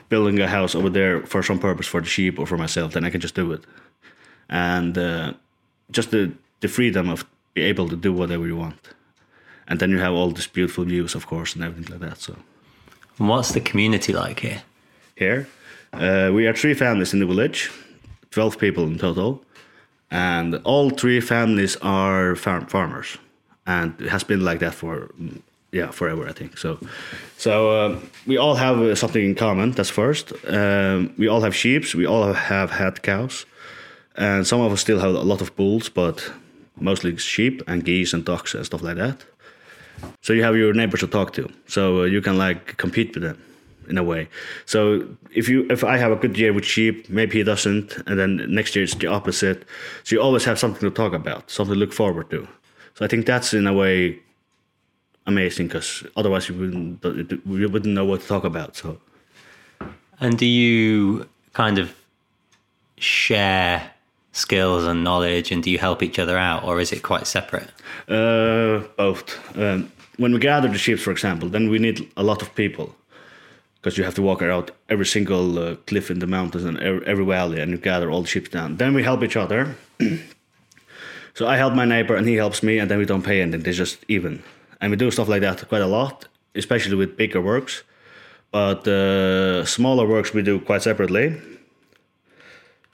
building 0.10 0.39
a 0.39 0.48
house 0.48 0.75
over 0.75 0.89
there 0.89 1.25
for 1.25 1.44
some 1.44 1.60
purpose 1.60 1.88
for 1.88 2.01
the 2.01 2.08
sheep 2.08 2.39
or 2.39 2.46
for 2.46 2.58
myself, 2.58 2.94
then 2.94 3.05
I 3.05 3.10
can 3.10 3.22
just 3.22 3.36
do 3.36 3.51
it. 3.51 3.63
And 4.50 4.98
uh, 4.98 5.34
just 5.91 6.12
the, 6.12 6.32
the 6.60 6.67
freedom 6.67 7.10
of 7.10 7.25
be 7.53 7.62
able 7.62 7.89
to 7.89 7.96
do 7.96 8.13
whatever 8.13 8.46
you 8.46 8.58
want. 8.58 8.94
And 9.67 9.79
then 9.79 9.89
you 9.89 10.00
have 10.00 10.13
all 10.13 10.32
these 10.32 10.48
beautiful 10.48 10.84
views, 10.84 11.15
of 11.15 11.25
course, 11.25 11.55
and 11.55 11.63
everything 11.63 11.91
like 11.91 12.10
that. 12.10 12.20
So, 12.20 12.36
and 13.17 13.29
what's 13.29 13.53
the 13.53 13.62
community 13.62 14.13
like 14.13 14.41
here? 14.41 14.62
Here, 15.15 15.48
uh, 16.00 16.32
we 16.34 16.48
are 16.48 16.54
three 16.54 16.74
families 16.74 17.14
in 17.14 17.20
the 17.20 17.25
village, 17.25 17.72
twelve 18.32 18.58
people 18.58 18.84
in 18.84 18.98
total, 18.98 19.44
and 20.12 20.56
all 20.64 20.90
three 20.90 21.22
families 21.22 21.78
are 21.82 22.36
farm 22.36 22.66
farmers, 22.68 23.18
and 23.66 24.00
it 24.00 24.10
has 24.10 24.24
been 24.24 24.44
like 24.44 24.60
that 24.60 24.74
for 24.74 25.10
yeah 25.75 25.92
forever 25.92 26.28
i 26.30 26.34
think 26.34 26.58
so. 26.58 26.78
So 27.38 27.54
um, 27.78 28.10
we 28.25 28.38
all 28.38 28.56
have 28.56 28.80
uh, 28.80 28.96
something 28.96 29.24
in 29.24 29.36
common 29.36 29.72
that's 29.72 29.90
first. 29.90 30.34
Um, 30.48 31.14
we 31.18 31.28
all 31.28 31.42
have 31.42 31.54
sheep 31.54 31.94
we 31.94 32.08
all 32.08 32.34
have 32.34 32.72
had 32.72 33.02
cows 33.02 33.46
and 34.16 34.48
some 34.48 34.62
of 34.62 34.72
us 34.72 34.82
still 34.82 35.00
have 35.00 35.14
a 35.14 35.24
lot 35.32 35.42
of 35.42 35.56
bulls 35.56 35.90
but 35.90 36.32
mostly 36.80 37.18
sheep 37.18 37.62
and 37.68 37.84
geese 37.84 38.14
and 38.14 38.24
ducks 38.25 38.56
and 38.56 38.66
stuff 38.66 38.82
like 38.82 38.98
that. 38.98 39.18
So 40.22 40.34
you 40.34 40.44
have 40.44 40.56
your 40.56 40.74
neighbors 40.74 41.02
to 41.02 41.08
talk 41.08 41.34
to 41.34 41.50
so 41.68 42.02
uh, 42.02 42.04
you 42.06 42.22
can 42.22 42.38
like 42.38 42.78
compete 42.78 43.14
with 43.14 43.24
them 43.24 43.38
in 43.89 43.98
a 43.98 44.04
way 44.04 44.27
so 44.65 45.08
if 45.34 45.50
you 45.50 45.65
if 45.70 45.84
i 45.84 45.98
have 45.98 46.12
a 46.12 46.15
good 46.15 46.38
year 46.38 46.54
with 46.54 46.65
sheep 46.65 47.10
maybe 47.10 47.38
he 47.38 47.44
doesn't 47.44 47.98
and 48.08 48.20
then 48.20 48.46
next 48.50 48.75
year 48.75 48.84
it's 48.84 48.96
the 48.96 49.08
opposite 49.08 49.63
so 50.04 50.15
you 50.15 50.22
always 50.22 50.44
have 50.44 50.60
something 50.60 50.82
to 50.82 50.94
talk 50.94 51.13
about 51.13 51.50
something 51.50 51.74
to 51.74 51.80
look 51.80 51.94
forward 51.94 52.30
to 52.30 52.48
so 52.94 53.06
i 53.06 53.08
think 53.08 53.25
that's 53.25 53.54
in 53.54 53.68
a 53.68 53.74
way 53.74 54.20
amazing 55.25 55.68
because 55.68 56.04
otherwise 56.15 56.50
you 56.50 56.56
wouldn't 56.56 57.04
wouldn't 57.46 57.94
know 57.94 58.06
what 58.06 58.22
to 58.22 58.27
talk 58.27 58.44
about. 58.44 58.75
So, 58.75 59.00
and 60.20 60.38
do 60.38 60.46
you 60.46 61.27
kind 61.54 61.77
of 61.77 61.96
share 62.98 63.92
skills 64.32 64.86
and 64.86 65.04
knowledge, 65.04 65.51
and 65.51 65.63
do 65.63 65.72
you 65.72 65.77
help 65.77 66.04
each 66.04 66.20
other 66.20 66.38
out, 66.38 66.63
or 66.63 66.80
is 66.80 66.92
it 66.92 67.01
quite 67.04 67.27
separate? 67.27 67.70
Uh, 68.08 68.80
both. 68.98 69.58
Um, 69.58 69.92
when 70.18 70.32
we 70.34 70.39
gather 70.39 70.70
the 70.70 70.77
sheep, 70.77 71.00
for 71.00 71.12
example, 71.12 71.50
then 71.50 71.70
we 71.70 71.77
need 71.80 72.10
a 72.15 72.24
lot 72.24 72.42
of 72.42 72.54
people 72.56 72.96
because 73.86 74.00
you 74.00 74.04
have 74.04 74.15
to 74.15 74.22
walk 74.24 74.42
around 74.42 74.72
every 74.89 75.06
single 75.06 75.60
uh, 75.60 75.75
cliff 75.86 76.10
in 76.10 76.18
the 76.18 76.25
mountains 76.25 76.63
and 76.63 76.80
every, 76.80 77.06
every 77.06 77.24
valley, 77.24 77.62
and 77.62 77.70
you 77.70 77.77
gather 77.77 78.10
all 78.10 78.24
the 78.24 78.27
sheep 78.27 78.50
down. 78.50 78.77
Then 78.77 78.96
we 78.96 79.04
help 79.04 79.22
each 79.22 79.36
other. 79.36 79.75
so 81.36 81.46
I 81.46 81.58
help 81.58 81.75
my 81.75 81.86
neighbor, 81.86 82.15
and 82.15 82.27
he 82.27 82.34
helps 82.34 82.63
me, 82.63 82.80
and 82.80 82.89
then 82.89 82.98
we 82.98 83.06
don't 83.06 83.22
pay 83.22 83.44
anything. 83.44 83.62
They're 83.62 83.74
just 83.74 84.04
even 84.08 84.42
and 84.82 84.89
we 84.89 84.98
do 84.98 85.12
stuff 85.12 85.27
like 85.27 85.42
that 85.42 85.68
quite 85.70 85.84
a 85.84 85.88
lot, 86.00 86.27
especially 86.56 86.96
with 86.96 87.15
bigger 87.15 87.39
works. 87.39 87.84
But 88.50 88.88
uh, 88.88 89.65
smaller 89.65 90.08
works 90.08 90.34
we 90.34 90.42
do 90.42 90.60
quite 90.60 90.82
separately. 90.82 91.39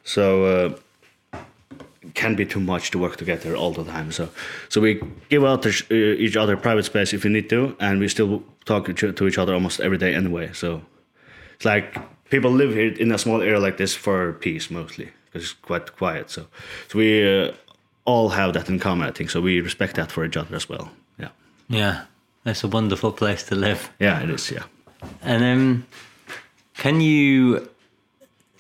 So 0.04 0.26
uh, 0.44 0.76
can 2.14 2.36
be 2.36 2.46
too 2.46 2.60
much 2.60 2.92
to 2.92 3.00
work 3.00 3.18
together 3.18 3.56
all 3.56 3.72
the 3.72 3.84
time. 3.84 4.12
So 4.12 4.30
so 4.70 4.82
we 4.82 5.02
give 5.30 5.44
out 5.44 5.66
uh, 5.66 5.94
each 5.94 6.36
other 6.36 6.58
private 6.58 6.86
space 6.86 7.14
if 7.14 7.24
we 7.24 7.30
need 7.30 7.50
to, 7.50 7.76
and 7.80 8.00
we 8.00 8.08
still 8.08 8.44
talk 8.66 8.96
to 8.96 9.28
each 9.28 9.38
other 9.38 9.54
almost 9.54 9.80
every 9.80 9.98
day 9.98 10.14
anyway. 10.16 10.52
So 10.54 10.82
it's 11.56 11.66
like 11.66 11.98
people 12.30 12.52
live 12.52 12.74
here 12.74 12.94
in 12.94 13.12
a 13.12 13.18
small 13.18 13.42
area 13.42 13.60
like 13.60 13.78
this 13.78 13.96
for 13.96 14.34
peace 14.34 14.72
mostly 14.72 15.10
because 15.26 15.44
it's 15.44 15.54
quite 15.54 15.96
quiet. 15.96 16.30
So 16.30 16.48
so 16.88 16.98
we 16.98 17.24
uh, 17.24 17.52
all 18.06 18.30
have 18.30 18.54
that 18.54 18.70
in 18.70 18.80
common, 18.80 19.08
I 19.08 19.12
think. 19.12 19.30
So 19.30 19.42
we 19.42 19.62
respect 19.62 19.96
that 19.96 20.12
for 20.12 20.26
each 20.26 20.38
other 20.38 20.56
as 20.56 20.68
well. 20.68 20.90
Yeah, 21.20 21.30
yeah 21.68 22.06
it's 22.46 22.64
a 22.64 22.68
wonderful 22.68 23.12
place 23.12 23.44
to 23.44 23.56
live. 23.56 23.92
Yeah, 24.00 24.24
it 24.24 24.30
is. 24.30 24.52
Yeah. 24.52 24.64
And 25.22 25.44
um, 25.44 25.86
can 26.76 27.02
you 27.02 27.70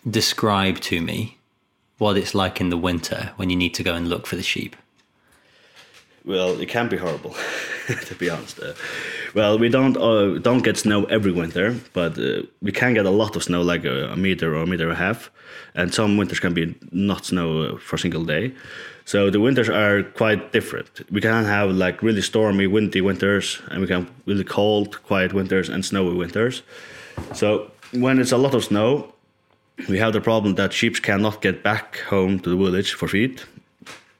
describe 0.09 0.79
to 0.79 1.01
me 1.01 1.37
what 2.01 2.17
it's 2.17 2.33
like 2.33 2.59
in 2.59 2.69
the 2.69 2.77
winter 2.77 3.31
when 3.35 3.51
you 3.51 3.55
need 3.55 3.75
to 3.75 3.83
go 3.83 3.93
and 3.93 4.07
look 4.07 4.25
for 4.25 4.35
the 4.35 4.41
sheep? 4.41 4.75
Well, 6.25 6.59
it 6.59 6.67
can 6.67 6.89
be 6.89 6.97
horrible, 6.97 7.35
to 8.05 8.15
be 8.15 8.27
honest. 8.27 8.59
Uh, 8.59 8.73
well, 9.35 9.59
we 9.59 9.69
don't 9.69 9.97
uh, 9.97 10.39
don't 10.39 10.63
get 10.63 10.77
snow 10.77 11.05
every 11.05 11.31
winter, 11.31 11.75
but 11.93 12.17
uh, 12.17 12.41
we 12.61 12.71
can 12.71 12.93
get 12.95 13.05
a 13.05 13.11
lot 13.11 13.35
of 13.35 13.43
snow, 13.43 13.61
like 13.61 13.85
a, 13.85 14.11
a, 14.11 14.15
meter 14.15 14.55
or 14.55 14.63
a 14.63 14.67
meter 14.67 14.89
and 14.89 14.93
a 14.93 14.95
half, 14.95 15.31
and 15.75 15.93
some 15.93 16.17
winters 16.17 16.39
can 16.39 16.53
be 16.53 16.75
not 16.91 17.25
snow 17.25 17.47
uh, 17.63 17.77
for 17.77 17.95
a 17.95 17.99
single 17.99 18.25
day. 18.25 18.51
So 19.05 19.29
the 19.29 19.39
winters 19.39 19.69
are 19.69 20.03
quite 20.03 20.51
different. 20.51 20.89
We 21.11 21.21
can 21.21 21.45
have 21.45 21.71
like 21.71 22.01
really 22.01 22.21
stormy, 22.21 22.67
windy 22.67 23.01
winters, 23.01 23.61
and 23.69 23.81
we 23.81 23.87
can 23.87 24.07
really 24.25 24.43
cold, 24.43 25.03
quiet 25.03 25.33
winters 25.33 25.69
and 25.69 25.85
snowy 25.85 26.15
winters. 26.15 26.63
So 27.33 27.71
when 27.93 28.19
it's 28.19 28.31
a 28.31 28.37
lot 28.37 28.53
of 28.53 28.63
snow, 28.63 29.13
we 29.87 29.97
have 29.99 30.13
the 30.13 30.21
problem 30.21 30.55
that 30.55 30.73
sheep 30.73 31.01
cannot 31.01 31.41
get 31.41 31.63
back 31.63 31.99
home 32.09 32.39
to 32.39 32.49
the 32.49 32.55
village 32.55 32.93
for 32.93 33.07
feed 33.07 33.41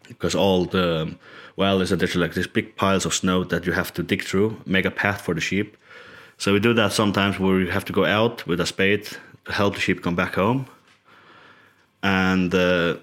because 0.07 0.35
all 0.35 0.65
the 0.65 1.15
well 1.55 1.81
is 1.81 1.89
there's 1.89 2.15
like 2.15 2.33
these 2.33 2.47
big 2.47 2.75
piles 2.75 3.05
of 3.05 3.13
snow 3.13 3.43
that 3.43 3.65
you 3.65 3.71
have 3.71 3.93
to 3.93 4.03
dig 4.03 4.23
through, 4.23 4.61
make 4.65 4.85
a 4.85 4.91
path 4.91 5.21
for 5.21 5.33
the 5.33 5.41
sheep. 5.41 5.77
So 6.37 6.53
we 6.53 6.59
do 6.59 6.73
that 6.73 6.91
sometimes 6.91 7.39
where 7.39 7.55
we 7.55 7.69
have 7.69 7.85
to 7.85 7.93
go 7.93 8.05
out 8.05 8.47
with 8.47 8.59
a 8.59 8.65
spade 8.65 9.05
to 9.45 9.51
help 9.51 9.75
the 9.75 9.79
sheep 9.79 10.01
come 10.01 10.15
back 10.15 10.35
home. 10.35 10.65
And 12.01 12.53
uh, 12.53 12.97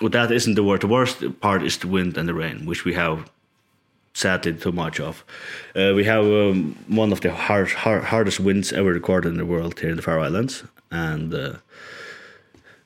well, 0.00 0.10
that 0.10 0.30
isn't 0.30 0.54
the 0.54 0.62
worst. 0.62 0.82
The 0.82 0.88
worst 0.88 1.40
part 1.40 1.62
is 1.62 1.78
the 1.78 1.88
wind 1.88 2.16
and 2.16 2.28
the 2.28 2.34
rain, 2.34 2.66
which 2.66 2.84
we 2.84 2.94
have 2.94 3.30
sadly 4.12 4.54
too 4.54 4.72
much 4.72 5.00
of. 5.00 5.24
Uh, 5.74 5.92
we 5.94 6.04
have 6.04 6.24
um, 6.24 6.76
one 6.88 7.12
of 7.12 7.20
the 7.20 7.32
hard, 7.32 7.70
hard, 7.70 8.04
hardest 8.04 8.40
winds 8.40 8.72
ever 8.72 8.92
recorded 8.92 9.30
in 9.30 9.38
the 9.38 9.46
world 9.46 9.78
here 9.78 9.90
in 9.90 9.96
the 9.96 10.02
Faroe 10.02 10.24
Islands, 10.24 10.64
and 10.90 11.34
uh, 11.34 11.54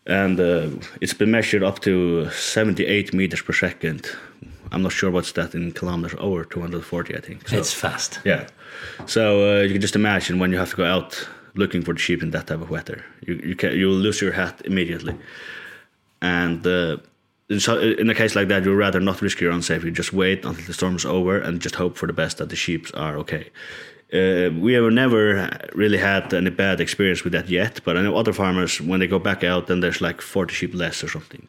and 0.06 0.38
uh, 0.38 0.68
it's 1.00 1.14
been 1.14 1.30
measured 1.30 1.62
up 1.62 1.80
to 1.80 2.30
78 2.30 3.14
meters 3.14 3.42
per 3.42 3.52
second. 3.52 4.06
I'm 4.70 4.82
not 4.82 4.92
sure 4.92 5.10
what's 5.10 5.32
that 5.32 5.54
in 5.54 5.72
kilometers, 5.72 6.18
over 6.20 6.44
240, 6.44 7.16
I 7.16 7.20
think. 7.20 7.48
So, 7.48 7.56
it's 7.56 7.72
fast. 7.72 8.18
Yeah. 8.24 8.48
So 9.06 9.58
uh, 9.58 9.62
you 9.62 9.72
can 9.72 9.80
just 9.80 9.94
imagine 9.94 10.38
when 10.38 10.50
you 10.52 10.58
have 10.58 10.70
to 10.70 10.76
go 10.76 10.84
out 10.84 11.28
looking 11.54 11.82
for 11.82 11.94
the 11.94 12.00
sheep 12.00 12.22
in 12.22 12.32
that 12.32 12.48
type 12.48 12.60
of 12.60 12.70
weather, 12.70 13.04
you 13.22 13.34
you 13.44 13.54
can 13.54 13.72
you 13.76 13.86
will 13.86 13.94
lose 13.94 14.20
your 14.20 14.32
hat 14.32 14.60
immediately 14.64 15.16
and 16.24 16.66
uh, 16.66 16.96
in, 17.50 17.60
so, 17.60 17.78
in 17.78 18.08
a 18.08 18.14
case 18.14 18.34
like 18.34 18.48
that, 18.48 18.64
you'd 18.64 18.74
rather 18.74 18.98
not 18.98 19.20
risk 19.20 19.40
your 19.40 19.52
own 19.52 19.60
safety. 19.60 19.90
Just 19.90 20.14
wait 20.14 20.42
until 20.44 20.64
the 20.64 20.72
storm 20.72 20.96
is 20.96 21.04
over 21.04 21.38
and 21.38 21.60
just 21.60 21.74
hope 21.74 21.98
for 21.98 22.06
the 22.06 22.14
best 22.14 22.38
that 22.38 22.48
the 22.48 22.56
sheep 22.56 22.86
are 22.94 23.18
okay. 23.18 23.50
Uh, 24.12 24.50
we 24.60 24.74
have 24.74 24.92
never 24.92 25.48
really 25.74 25.98
had 25.98 26.32
any 26.32 26.50
bad 26.50 26.80
experience 26.80 27.24
with 27.24 27.32
that 27.32 27.48
yet, 27.48 27.80
but 27.84 27.96
I 27.96 28.02
know 28.02 28.16
other 28.16 28.32
farmers 28.32 28.80
when 28.80 29.00
they 29.00 29.06
go 29.06 29.18
back 29.18 29.42
out, 29.42 29.66
then 29.66 29.80
there's 29.80 30.00
like 30.00 30.20
40 30.20 30.54
sheep 30.54 30.74
less 30.74 31.02
or 31.02 31.08
something. 31.08 31.48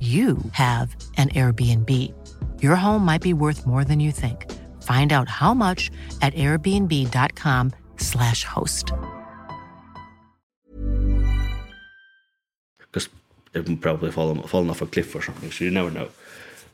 you 0.00 0.38
have 0.52 0.96
an 1.16 1.30
Airbnb. 1.30 1.90
Your 2.62 2.76
home 2.76 3.04
might 3.04 3.22
be 3.22 3.32
worth 3.32 3.66
more 3.66 3.84
than 3.84 3.98
you 4.00 4.12
think. 4.12 4.52
Find 4.82 5.12
out 5.12 5.28
how 5.28 5.54
much 5.54 5.90
at 6.20 6.34
airbnb.com/slash 6.34 8.44
host. 8.44 8.92
Because 12.78 13.08
they've 13.52 13.80
probably 13.80 14.10
fallen, 14.10 14.42
fallen 14.42 14.68
off 14.68 14.82
a 14.82 14.86
cliff 14.86 15.14
or 15.14 15.22
something, 15.22 15.50
so 15.50 15.64
you 15.64 15.70
never 15.70 15.90
know. 15.90 16.08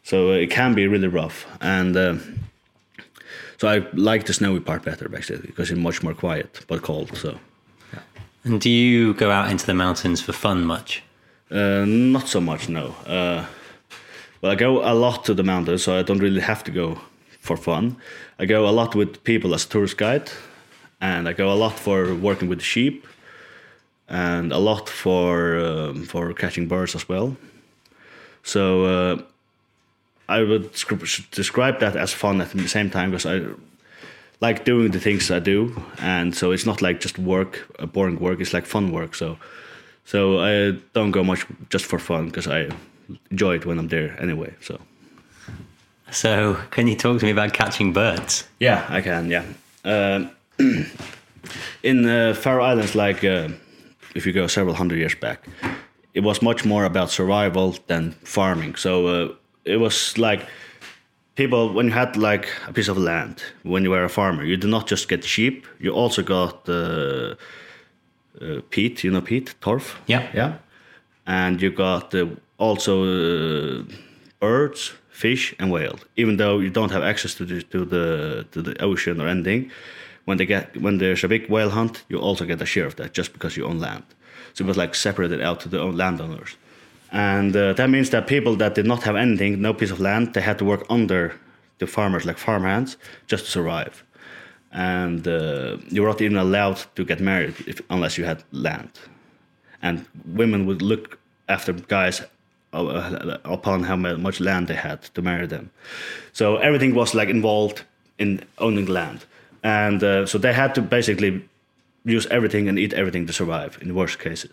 So 0.02 0.30
uh, 0.30 0.34
it 0.34 0.50
can 0.50 0.74
be 0.74 0.88
really 0.88 1.08
rough. 1.08 1.46
And 1.60 1.96
uh, 1.96 2.16
so 3.58 3.68
I 3.68 3.86
like 3.92 4.26
the 4.26 4.32
snowy 4.32 4.60
part 4.60 4.82
better, 4.82 5.08
basically, 5.08 5.46
because 5.46 5.70
it's 5.70 5.78
much 5.78 6.02
more 6.02 6.14
quiet, 6.14 6.64
but 6.66 6.82
cold. 6.82 7.16
So. 7.16 7.38
And 8.44 8.60
do 8.60 8.70
you 8.70 9.14
go 9.14 9.30
out 9.30 9.50
into 9.50 9.66
the 9.66 9.74
mountains 9.74 10.22
for 10.22 10.32
fun 10.32 10.64
much? 10.64 11.02
Uh, 11.50 11.84
not 11.84 12.28
so 12.28 12.40
much, 12.40 12.68
no. 12.68 12.94
Uh, 13.06 13.44
well, 14.40 14.52
I 14.52 14.54
go 14.54 14.82
a 14.82 14.94
lot 14.94 15.24
to 15.24 15.34
the 15.34 15.42
mountains, 15.42 15.82
so 15.82 15.98
I 15.98 16.02
don't 16.02 16.20
really 16.20 16.40
have 16.40 16.62
to 16.64 16.70
go 16.70 17.00
for 17.40 17.56
fun. 17.56 17.96
I 18.38 18.46
go 18.46 18.68
a 18.68 18.70
lot 18.70 18.94
with 18.94 19.24
people 19.24 19.54
as 19.54 19.64
a 19.64 19.68
tourist 19.68 19.96
guide, 19.96 20.30
and 21.00 21.28
I 21.28 21.32
go 21.32 21.52
a 21.52 21.54
lot 21.54 21.78
for 21.78 22.14
working 22.14 22.48
with 22.48 22.62
sheep, 22.62 23.06
and 24.08 24.52
a 24.52 24.58
lot 24.58 24.88
for 24.88 25.58
um, 25.58 26.04
for 26.04 26.32
catching 26.32 26.68
birds 26.68 26.94
as 26.94 27.08
well. 27.08 27.36
So 28.42 28.84
uh, 28.84 29.22
I 30.28 30.42
would 30.42 30.72
describe 31.32 31.80
that 31.80 31.96
as 31.96 32.12
fun 32.12 32.40
at 32.40 32.50
the 32.50 32.68
same 32.68 32.90
time 32.90 33.10
because 33.10 33.26
I 33.26 33.42
like 34.40 34.64
doing 34.64 34.92
the 34.92 35.00
things 35.00 35.30
I 35.30 35.40
do, 35.40 35.82
and 35.98 36.34
so 36.34 36.52
it's 36.52 36.64
not 36.64 36.80
like 36.80 37.00
just 37.00 37.18
work, 37.18 37.66
boring 37.92 38.20
work. 38.20 38.40
It's 38.40 38.54
like 38.54 38.66
fun 38.66 38.92
work. 38.92 39.14
So 39.14 39.36
so 40.04 40.38
I 40.40 40.78
don't 40.92 41.10
go 41.10 41.24
much 41.24 41.46
just 41.68 41.86
for 41.86 41.98
fun 41.98 42.26
because 42.26 42.46
I 42.46 42.68
enjoy 43.30 43.56
it 43.56 43.66
when 43.66 43.78
I'm 43.78 43.88
there 43.88 44.16
anyway. 44.20 44.54
So. 44.60 44.80
So, 46.12 46.56
can 46.70 46.88
you 46.88 46.96
talk 46.96 47.20
to 47.20 47.24
me 47.24 47.30
about 47.30 47.52
catching 47.52 47.92
birds? 47.92 48.48
Yeah, 48.58 48.84
I 48.88 49.00
can. 49.00 49.30
Yeah, 49.30 49.44
uh, 49.84 50.24
in 51.82 52.06
uh, 52.08 52.34
Faroe 52.34 52.64
Islands, 52.64 52.94
like 52.94 53.22
uh, 53.24 53.48
if 54.14 54.26
you 54.26 54.32
go 54.32 54.46
several 54.46 54.74
hundred 54.74 54.98
years 54.98 55.14
back, 55.14 55.44
it 56.14 56.20
was 56.20 56.42
much 56.42 56.64
more 56.64 56.84
about 56.84 57.10
survival 57.10 57.76
than 57.86 58.12
farming. 58.24 58.74
So 58.74 59.06
uh, 59.06 59.34
it 59.64 59.76
was 59.76 60.18
like 60.18 60.46
people 61.36 61.72
when 61.72 61.86
you 61.86 61.92
had 61.92 62.16
like 62.16 62.48
a 62.66 62.72
piece 62.72 62.88
of 62.88 62.98
land 62.98 63.42
when 63.62 63.84
you 63.84 63.90
were 63.90 64.04
a 64.04 64.08
farmer, 64.08 64.44
you 64.44 64.56
did 64.56 64.70
not 64.70 64.88
just 64.88 65.08
get 65.08 65.24
sheep; 65.24 65.66
you 65.78 65.92
also 65.92 66.22
got 66.22 66.68
uh, 68.40 68.60
peat, 68.70 69.04
you 69.04 69.10
know 69.10 69.20
peat, 69.20 69.54
torf. 69.60 69.96
Yeah, 70.06 70.28
yeah, 70.34 70.58
and 71.26 71.60
you 71.60 71.70
got 71.70 72.14
uh, 72.14 72.26
also 72.58 73.02
uh, 73.04 73.82
birds, 74.40 74.92
fish, 75.10 75.54
and 75.58 75.70
whale. 75.70 75.98
Even 76.16 76.36
though 76.36 76.58
you 76.58 76.70
don't 76.70 76.90
have 76.90 77.02
access 77.02 77.34
to 77.34 77.44
the 77.44 77.62
to 77.62 77.84
the 77.84 78.46
to 78.52 78.62
the 78.62 78.82
ocean 78.82 79.20
or 79.20 79.28
anything, 79.28 79.70
when 80.24 80.38
they 80.38 80.46
get 80.46 80.76
when 80.76 80.98
there's 80.98 81.24
a 81.24 81.28
big 81.28 81.48
whale 81.48 81.70
hunt, 81.70 82.04
you 82.08 82.18
also 82.18 82.44
get 82.44 82.62
a 82.62 82.66
share 82.66 82.86
of 82.86 82.94
that 82.96 83.12
just 83.12 83.32
because 83.32 83.56
you 83.56 83.64
own 83.64 83.78
land. 83.78 84.04
So 84.54 84.64
it 84.64 84.68
was 84.68 84.76
like 84.76 84.94
separated 84.94 85.40
out 85.40 85.60
to 85.60 85.68
the 85.68 85.84
landowners, 85.84 86.56
and 87.12 87.54
uh, 87.56 87.72
that 87.74 87.90
means 87.90 88.10
that 88.10 88.26
people 88.26 88.56
that 88.56 88.74
did 88.74 88.86
not 88.86 89.02
have 89.04 89.16
anything, 89.16 89.60
no 89.60 89.72
piece 89.74 89.92
of 89.92 90.00
land, 90.00 90.34
they 90.34 90.40
had 90.40 90.58
to 90.58 90.64
work 90.64 90.84
under 90.90 91.34
the 91.78 91.86
farmers 91.86 92.24
like 92.24 92.38
farmhands 92.38 92.96
just 93.26 93.44
to 93.44 93.50
survive 93.50 94.04
and 94.72 95.26
uh, 95.26 95.76
you 95.88 96.02
were 96.02 96.08
not 96.08 96.20
even 96.20 96.36
allowed 96.36 96.80
to 96.94 97.04
get 97.04 97.20
married 97.20 97.54
if, 97.66 97.80
unless 97.90 98.16
you 98.16 98.24
had 98.24 98.42
land. 98.52 98.90
And 99.82 100.06
women 100.24 100.66
would 100.66 100.82
look 100.82 101.18
after 101.48 101.72
guys 101.72 102.22
uh, 102.72 103.38
upon 103.44 103.82
how 103.84 103.96
much 103.96 104.40
land 104.40 104.68
they 104.68 104.74
had 104.74 105.02
to 105.14 105.22
marry 105.22 105.46
them. 105.46 105.70
So 106.32 106.56
everything 106.56 106.94
was 106.94 107.14
like 107.14 107.28
involved 107.28 107.82
in 108.18 108.44
owning 108.58 108.86
land, 108.86 109.24
and 109.62 110.02
uh, 110.02 110.26
so 110.26 110.38
they 110.38 110.52
had 110.52 110.74
to 110.74 110.82
basically 110.82 111.42
use 112.04 112.26
everything 112.26 112.68
and 112.68 112.78
eat 112.78 112.92
everything 112.92 113.26
to 113.26 113.32
survive 113.32 113.78
in 113.80 113.88
the 113.88 113.94
worst 113.94 114.18
cases. 114.18 114.50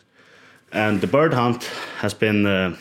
And 0.72 1.00
the 1.02 1.08
bird 1.08 1.34
hunt 1.34 1.64
has 2.00 2.14
been 2.14 2.46
uh, 2.46 2.76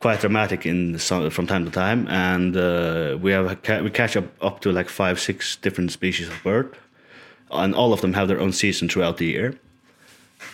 quite 0.00 0.20
dramatic 0.20 0.64
in 0.64 0.98
from 0.98 1.46
time 1.46 1.64
to 1.64 1.70
time, 1.70 2.06
and 2.08 2.56
uh, 2.56 3.18
we 3.20 3.32
have 3.32 3.58
we 3.82 3.90
catch 3.90 4.16
up 4.16 4.24
up 4.42 4.60
to 4.60 4.72
like 4.72 4.88
five, 4.88 5.18
six 5.18 5.56
different 5.56 5.92
species 5.92 6.28
of 6.28 6.42
bird, 6.42 6.76
and 7.50 7.74
all 7.74 7.92
of 7.92 8.00
them 8.00 8.12
have 8.12 8.28
their 8.28 8.40
own 8.40 8.52
season 8.52 8.88
throughout 8.88 9.16
the 9.16 9.26
year. 9.26 9.58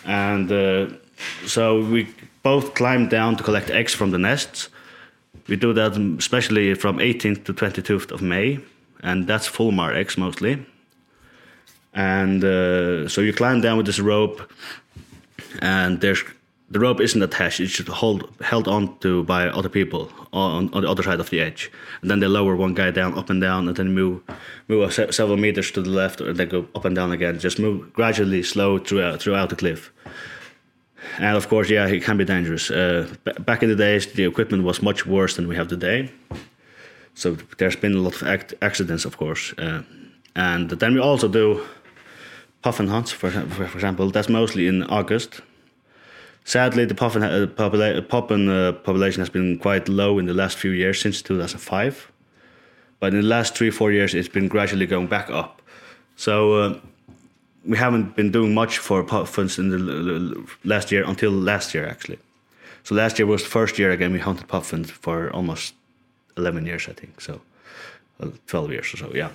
And 0.05 0.51
uh, 0.51 0.87
so 1.45 1.81
we 1.81 2.07
both 2.43 2.73
climb 2.73 3.07
down 3.09 3.35
to 3.37 3.43
collect 3.43 3.69
eggs 3.69 3.93
from 3.93 4.11
the 4.11 4.17
nests. 4.17 4.69
We 5.47 5.55
do 5.55 5.73
that 5.73 5.95
especially 6.17 6.73
from 6.73 6.97
18th 6.97 7.45
to 7.45 7.53
22nd 7.53 8.11
of 8.11 8.21
May, 8.21 8.59
and 9.03 9.27
that's 9.27 9.47
fulmar 9.47 9.93
eggs 9.95 10.17
mostly. 10.17 10.65
And 11.93 12.43
uh, 12.43 13.07
so 13.07 13.21
you 13.21 13.31
climb 13.31 13.61
down 13.61 13.77
with 13.77 13.85
this 13.85 13.99
rope, 13.99 14.41
and 15.61 16.01
there's 16.01 16.23
the 16.69 16.79
rope 16.79 16.99
isn't 16.99 17.21
attached; 17.21 17.59
it's 17.59 17.73
just 17.73 17.89
hold 17.89 18.29
held 18.41 18.67
on 18.67 18.97
to 18.99 19.23
by 19.23 19.47
other 19.47 19.69
people 19.69 20.09
on, 20.33 20.73
on 20.73 20.81
the 20.81 20.89
other 20.89 21.03
side 21.03 21.19
of 21.19 21.29
the 21.29 21.39
edge. 21.39 21.71
And 22.01 22.09
then 22.09 22.19
they 22.19 22.27
lower 22.27 22.55
one 22.55 22.73
guy 22.73 22.91
down, 22.91 23.17
up 23.17 23.29
and 23.29 23.39
down, 23.41 23.67
and 23.67 23.77
then 23.77 23.93
move 23.93 24.21
move 24.67 24.93
several 24.93 25.37
meters 25.37 25.71
to 25.71 25.81
the 25.81 25.89
left, 25.89 26.21
or 26.21 26.33
then 26.33 26.49
go 26.49 26.67
up 26.75 26.85
and 26.85 26.95
down 26.95 27.11
again. 27.11 27.39
Just 27.39 27.59
move 27.59 27.93
gradually, 27.93 28.41
slow 28.43 28.79
throughout 28.79 29.21
throughout 29.21 29.49
the 29.49 29.55
cliff. 29.55 29.91
And 31.19 31.37
of 31.37 31.47
course, 31.49 31.69
yeah, 31.69 31.85
it 31.87 32.03
can 32.03 32.17
be 32.17 32.25
dangerous. 32.25 32.71
Uh, 32.71 33.07
back 33.41 33.61
in 33.61 33.69
the 33.69 33.75
days, 33.75 34.07
the 34.13 34.25
equipment 34.25 34.63
was 34.63 34.81
much 34.81 35.05
worse 35.05 35.35
than 35.35 35.47
we 35.47 35.55
have 35.55 35.67
today. 35.67 36.11
So 37.13 37.37
there's 37.57 37.75
been 37.75 37.93
a 37.93 37.99
lot 37.99 38.21
of 38.21 38.27
accidents, 38.61 39.05
of 39.05 39.17
course. 39.17 39.53
Uh, 39.57 39.83
and 40.35 40.69
then 40.71 40.95
we 40.95 40.99
also 40.99 41.27
do 41.27 41.61
puffin 42.63 42.87
hunts, 42.87 43.11
for, 43.11 43.29
for 43.29 43.65
example. 43.65 44.09
That's 44.09 44.29
mostly 44.29 44.67
in 44.67 44.83
August 44.83 45.41
Sadly, 46.45 46.85
the 46.85 46.93
puffin, 46.93 47.23
uh, 47.23 47.47
popula 47.47 48.07
puffin 48.07 48.47
uh, 48.49 48.71
population 48.71 49.19
has 49.19 49.29
been 49.29 49.57
quite 49.57 49.89
low 49.89 50.19
in 50.19 50.27
the 50.27 50.33
last 50.33 50.57
few 50.57 50.69
years 50.71 51.01
since 51.01 51.23
2005. 51.23 52.11
But 52.99 53.13
in 53.13 53.21
the 53.21 53.27
last 53.27 53.57
three, 53.57 53.71
four 53.71 53.91
years, 53.91 54.13
it's 54.13 54.29
been 54.29 54.47
gradually 54.47 54.85
going 54.85 55.07
back 55.07 55.29
up. 55.31 55.61
So 56.15 56.53
uh, 56.53 56.79
we 57.65 57.77
haven't 57.77 58.15
been 58.15 58.31
doing 58.31 58.53
much 58.53 58.77
for 58.77 59.03
puffins 59.03 59.57
in 59.57 59.69
the 59.69 60.47
last 60.63 60.91
year 60.91 61.03
until 61.03 61.31
last 61.31 61.73
year, 61.73 61.87
actually. 61.87 62.19
So 62.83 62.93
last 62.93 63.17
year 63.17 63.25
was 63.25 63.41
the 63.41 63.49
first 63.49 63.79
year 63.79 63.89
again 63.89 64.13
we 64.13 64.19
hunted 64.19 64.47
puffins 64.47 64.91
for 64.91 65.31
almost 65.31 65.73
11 66.37 66.67
years, 66.67 66.87
I 66.87 66.93
think. 66.93 67.21
So 67.21 67.41
12 68.45 68.71
years 68.71 68.93
or 68.93 68.97
so, 68.97 69.11
yeah. 69.15 69.31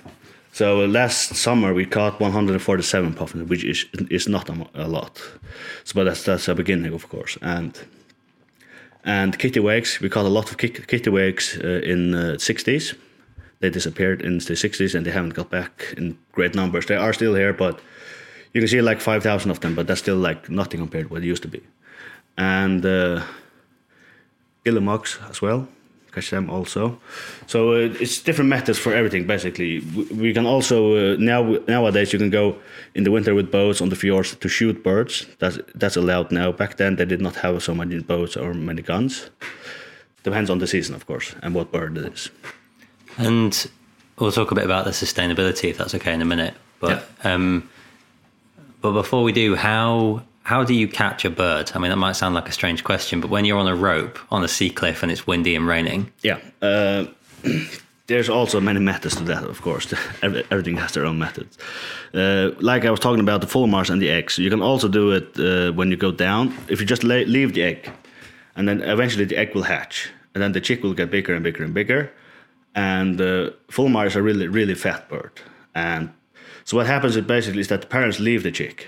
So 0.51 0.83
uh, 0.83 0.87
last 0.87 1.35
summer 1.35 1.73
we 1.73 1.85
caught 1.85 2.19
147 2.19 3.13
puffins, 3.13 3.49
which 3.49 3.63
is 3.63 3.85
is 4.09 4.27
not 4.27 4.49
a, 4.49 4.87
lot. 4.87 5.21
So, 5.83 5.93
but 5.95 6.03
that's 6.03 6.23
that's 6.23 6.47
a 6.47 6.55
beginning, 6.55 6.93
of 6.93 7.07
course. 7.09 7.37
And 7.41 7.79
and 9.03 9.39
kittiwakes, 9.39 10.01
we 10.01 10.09
caught 10.09 10.25
a 10.25 10.29
lot 10.29 10.51
of 10.51 10.57
kittiwakes 10.57 11.57
uh, 11.63 11.91
in 11.91 12.11
the 12.11 12.33
uh, 12.33 12.37
60s. 12.37 12.95
They 13.59 13.69
disappeared 13.69 14.21
in 14.21 14.39
the 14.39 14.55
60s 14.55 14.95
and 14.95 15.05
they 15.05 15.11
haven't 15.11 15.33
got 15.33 15.49
back 15.49 15.93
in 15.97 16.17
great 16.31 16.55
numbers. 16.55 16.85
They 16.85 16.95
are 16.95 17.13
still 17.13 17.35
here, 17.35 17.53
but 17.53 17.79
you 18.53 18.61
can 18.61 18.67
see 18.67 18.81
like 18.81 18.99
5,000 18.99 19.51
of 19.51 19.59
them, 19.59 19.75
but 19.75 19.87
that's 19.87 20.01
still 20.01 20.17
like 20.17 20.49
nothing 20.49 20.79
compared 20.79 21.07
to 21.07 21.13
what 21.13 21.23
it 21.23 21.27
used 21.27 21.43
to 21.43 21.47
be. 21.47 21.61
And 22.37 22.85
uh, 22.85 23.23
guillemots 24.65 25.19
as 25.29 25.41
well 25.41 25.67
catch 26.11 26.29
them 26.29 26.49
also. 26.49 26.99
So 27.47 27.71
uh, 27.71 27.93
it's 27.99 28.21
different 28.21 28.49
methods 28.49 28.77
for 28.77 28.93
everything. 28.93 29.27
Basically, 29.27 29.79
we 30.11 30.33
can 30.33 30.45
also 30.45 31.13
uh, 31.13 31.15
now 31.17 31.57
nowadays 31.67 32.13
you 32.13 32.19
can 32.19 32.29
go 32.29 32.55
in 32.95 33.03
the 33.03 33.11
winter 33.11 33.33
with 33.33 33.51
boats 33.51 33.81
on 33.81 33.89
the 33.89 33.95
fjords 33.95 34.35
to 34.35 34.49
shoot 34.49 34.83
birds. 34.83 35.25
That's 35.39 35.59
that's 35.75 35.97
allowed 35.97 36.31
now. 36.31 36.51
Back 36.51 36.77
then 36.77 36.95
they 36.95 37.05
did 37.05 37.21
not 37.21 37.35
have 37.37 37.61
so 37.63 37.73
many 37.73 37.99
boats 37.99 38.37
or 38.37 38.53
many 38.53 38.81
guns. 38.81 39.29
Depends 40.23 40.49
on 40.49 40.59
the 40.59 40.67
season, 40.67 40.95
of 40.95 41.05
course, 41.07 41.35
and 41.41 41.55
what 41.55 41.71
bird 41.71 41.97
it 41.97 42.13
is. 42.13 42.29
And 43.17 43.69
we'll 44.19 44.31
talk 44.31 44.51
a 44.51 44.55
bit 44.55 44.65
about 44.65 44.85
the 44.85 44.91
sustainability 44.91 45.69
if 45.69 45.77
that's 45.77 45.95
okay 45.95 46.13
in 46.13 46.21
a 46.21 46.25
minute. 46.25 46.53
But 46.79 47.07
um, 47.23 47.69
but 48.81 48.93
before 48.93 49.23
we 49.23 49.31
do, 49.31 49.55
how 49.55 50.23
how 50.43 50.63
do 50.63 50.73
you 50.73 50.87
catch 50.87 51.25
a 51.25 51.29
bird? 51.29 51.71
I 51.75 51.79
mean, 51.79 51.89
that 51.89 51.97
might 51.97 52.13
sound 52.15 52.35
like 52.35 52.49
a 52.49 52.51
strange 52.51 52.83
question, 52.83 53.21
but 53.21 53.29
when 53.29 53.45
you're 53.45 53.59
on 53.59 53.67
a 53.67 53.75
rope 53.75 54.19
on 54.31 54.43
a 54.43 54.47
sea 54.47 54.69
cliff 54.69 55.03
and 55.03 55.11
it's 55.11 55.27
windy 55.27 55.55
and 55.55 55.67
raining, 55.67 56.11
Yeah. 56.21 56.39
Uh, 56.61 57.05
there's 58.07 58.29
also 58.29 58.59
many 58.59 58.79
methods 58.79 59.15
to 59.15 59.23
that, 59.23 59.43
of 59.43 59.61
course. 59.61 59.93
Everything 60.23 60.77
has 60.77 60.91
their 60.91 61.05
own 61.05 61.17
methods. 61.17 61.57
Uh, 62.13 62.51
like 62.59 62.85
I 62.85 62.91
was 62.91 62.99
talking 62.99 63.21
about 63.21 63.41
the 63.41 63.47
fulmars 63.47 63.89
and 63.89 64.01
the 64.01 64.09
eggs, 64.09 64.37
you 64.37 64.49
can 64.49 64.61
also 64.61 64.87
do 64.87 65.11
it 65.11 65.39
uh, 65.39 65.71
when 65.73 65.89
you 65.91 65.97
go 65.97 66.11
down. 66.11 66.53
If 66.67 66.79
you 66.81 66.85
just 66.85 67.03
lay, 67.03 67.25
leave 67.25 67.53
the 67.53 67.63
egg, 67.63 67.89
and 68.55 68.67
then 68.67 68.81
eventually 68.81 69.25
the 69.25 69.37
egg 69.37 69.55
will 69.55 69.63
hatch, 69.63 70.09
and 70.33 70.41
then 70.43 70.51
the 70.51 70.61
chick 70.61 70.83
will 70.83 70.93
get 70.93 71.09
bigger 71.11 71.33
and 71.33 71.43
bigger 71.43 71.63
and 71.63 71.73
bigger. 71.73 72.11
And 72.75 73.19
uh, 73.21 73.51
fulmar 73.69 74.07
is 74.07 74.15
a 74.15 74.21
really, 74.21 74.47
really 74.47 74.75
fat 74.75 75.07
bird. 75.09 75.31
And 75.75 76.11
so 76.63 76.77
what 76.77 76.87
happens 76.87 77.15
is 77.15 77.25
basically 77.25 77.61
is 77.61 77.67
that 77.67 77.81
the 77.81 77.87
parents 77.87 78.19
leave 78.19 78.43
the 78.43 78.51
chick. 78.51 78.87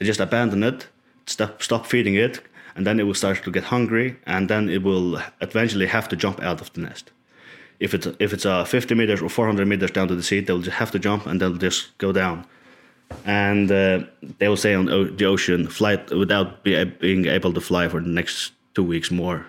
They 0.00 0.06
just 0.06 0.18
abandon 0.18 0.62
it, 0.62 0.88
stop, 1.26 1.62
stop 1.62 1.84
feeding 1.86 2.14
it, 2.14 2.40
and 2.74 2.86
then 2.86 2.98
it 2.98 3.02
will 3.02 3.14
start 3.14 3.44
to 3.44 3.50
get 3.50 3.64
hungry, 3.64 4.16
and 4.24 4.48
then 4.48 4.70
it 4.70 4.82
will 4.82 5.20
eventually 5.42 5.86
have 5.86 6.08
to 6.08 6.16
jump 6.16 6.42
out 6.42 6.62
of 6.62 6.72
the 6.72 6.80
nest. 6.80 7.10
If 7.78 7.92
it's 7.92 8.06
if 8.18 8.32
it's 8.32 8.46
uh, 8.46 8.64
50 8.64 8.94
meters 8.94 9.20
or 9.20 9.28
400 9.28 9.68
meters 9.68 9.90
down 9.90 10.08
to 10.08 10.14
the 10.14 10.22
sea, 10.22 10.40
they'll 10.40 10.62
just 10.62 10.78
have 10.78 10.90
to 10.92 10.98
jump 10.98 11.26
and 11.26 11.38
they'll 11.38 11.54
just 11.54 11.96
go 11.98 12.12
down, 12.12 12.46
and 13.26 13.70
uh, 13.70 14.00
they 14.38 14.48
will 14.48 14.56
stay 14.56 14.74
on 14.74 14.86
the 14.86 15.24
ocean, 15.26 15.68
flight 15.68 16.10
without 16.10 16.64
be, 16.64 16.82
being 16.84 17.26
able 17.26 17.52
to 17.52 17.60
fly 17.60 17.86
for 17.86 18.00
the 18.00 18.08
next 18.08 18.52
two 18.74 18.84
weeks 18.84 19.10
more. 19.10 19.44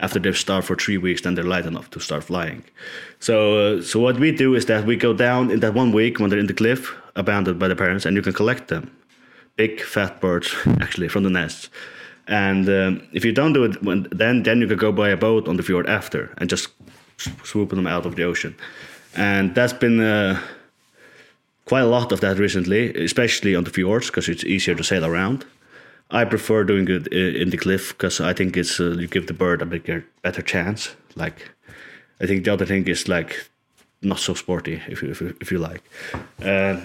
After 0.00 0.20
they've 0.20 0.36
starved 0.36 0.66
for 0.66 0.76
three 0.76 0.98
weeks, 0.98 1.22
then 1.22 1.34
they're 1.34 1.44
light 1.44 1.66
enough 1.66 1.90
to 1.90 1.98
start 1.98 2.24
flying. 2.24 2.62
So, 3.20 3.78
uh, 3.78 3.82
so 3.82 3.98
what 3.98 4.20
we 4.20 4.32
do 4.32 4.54
is 4.54 4.66
that 4.66 4.84
we 4.84 4.96
go 4.96 5.12
down 5.12 5.50
in 5.50 5.60
that 5.60 5.74
one 5.74 5.92
week 5.92 6.20
when 6.20 6.30
they're 6.30 6.38
in 6.38 6.46
the 6.46 6.54
cliff, 6.54 6.94
abandoned 7.16 7.58
by 7.58 7.68
the 7.68 7.74
parents, 7.74 8.06
and 8.06 8.14
you 8.14 8.22
can 8.22 8.32
collect 8.32 8.68
them 8.68 8.92
big 9.58 9.82
fat 9.82 10.20
birds 10.20 10.54
actually 10.80 11.08
from 11.08 11.24
the 11.24 11.30
nest. 11.30 11.68
And 12.26 12.68
um, 12.68 13.08
if 13.12 13.24
you 13.24 13.32
don't 13.32 13.52
do 13.52 13.64
it, 13.64 13.82
when, 13.82 14.06
then 14.10 14.42
then 14.42 14.60
you 14.60 14.68
could 14.68 14.78
go 14.78 14.92
by 14.92 15.10
a 15.10 15.16
boat 15.16 15.48
on 15.48 15.56
the 15.56 15.62
fjord 15.62 15.86
after 15.88 16.30
and 16.38 16.50
just 16.50 16.68
swoop 17.44 17.70
them 17.70 17.86
out 17.86 18.06
of 18.06 18.14
the 18.14 18.24
ocean. 18.24 18.54
And 19.14 19.54
that's 19.54 19.72
been 19.72 20.00
uh, 20.00 20.40
quite 21.64 21.82
a 21.82 21.86
lot 21.86 22.12
of 22.12 22.20
that 22.20 22.38
recently, 22.38 22.94
especially 23.04 23.56
on 23.56 23.64
the 23.64 23.70
fjords 23.70 24.06
because 24.06 24.28
it's 24.28 24.44
easier 24.44 24.76
to 24.76 24.84
sail 24.84 25.04
around. 25.04 25.44
I 26.10 26.24
prefer 26.24 26.64
doing 26.64 26.88
it 26.88 27.06
in 27.12 27.50
the 27.50 27.56
cliff 27.56 27.88
because 27.88 28.20
I 28.20 28.32
think 28.34 28.56
it's 28.56 28.80
uh, 28.80 28.96
you 29.00 29.08
give 29.08 29.26
the 29.26 29.34
bird 29.34 29.62
a 29.62 29.66
bigger, 29.66 30.04
better 30.22 30.42
chance. 30.42 30.96
Like, 31.16 31.50
I 32.20 32.26
think 32.26 32.44
the 32.44 32.52
other 32.52 32.66
thing 32.66 32.88
is 32.88 33.08
like 33.08 33.50
not 34.00 34.18
so 34.18 34.34
sporty 34.34 34.82
if 34.88 35.02
you 35.02 35.10
if 35.10 35.22
if 35.40 35.52
you 35.52 35.58
like. 35.58 35.82
Uh, 36.40 36.76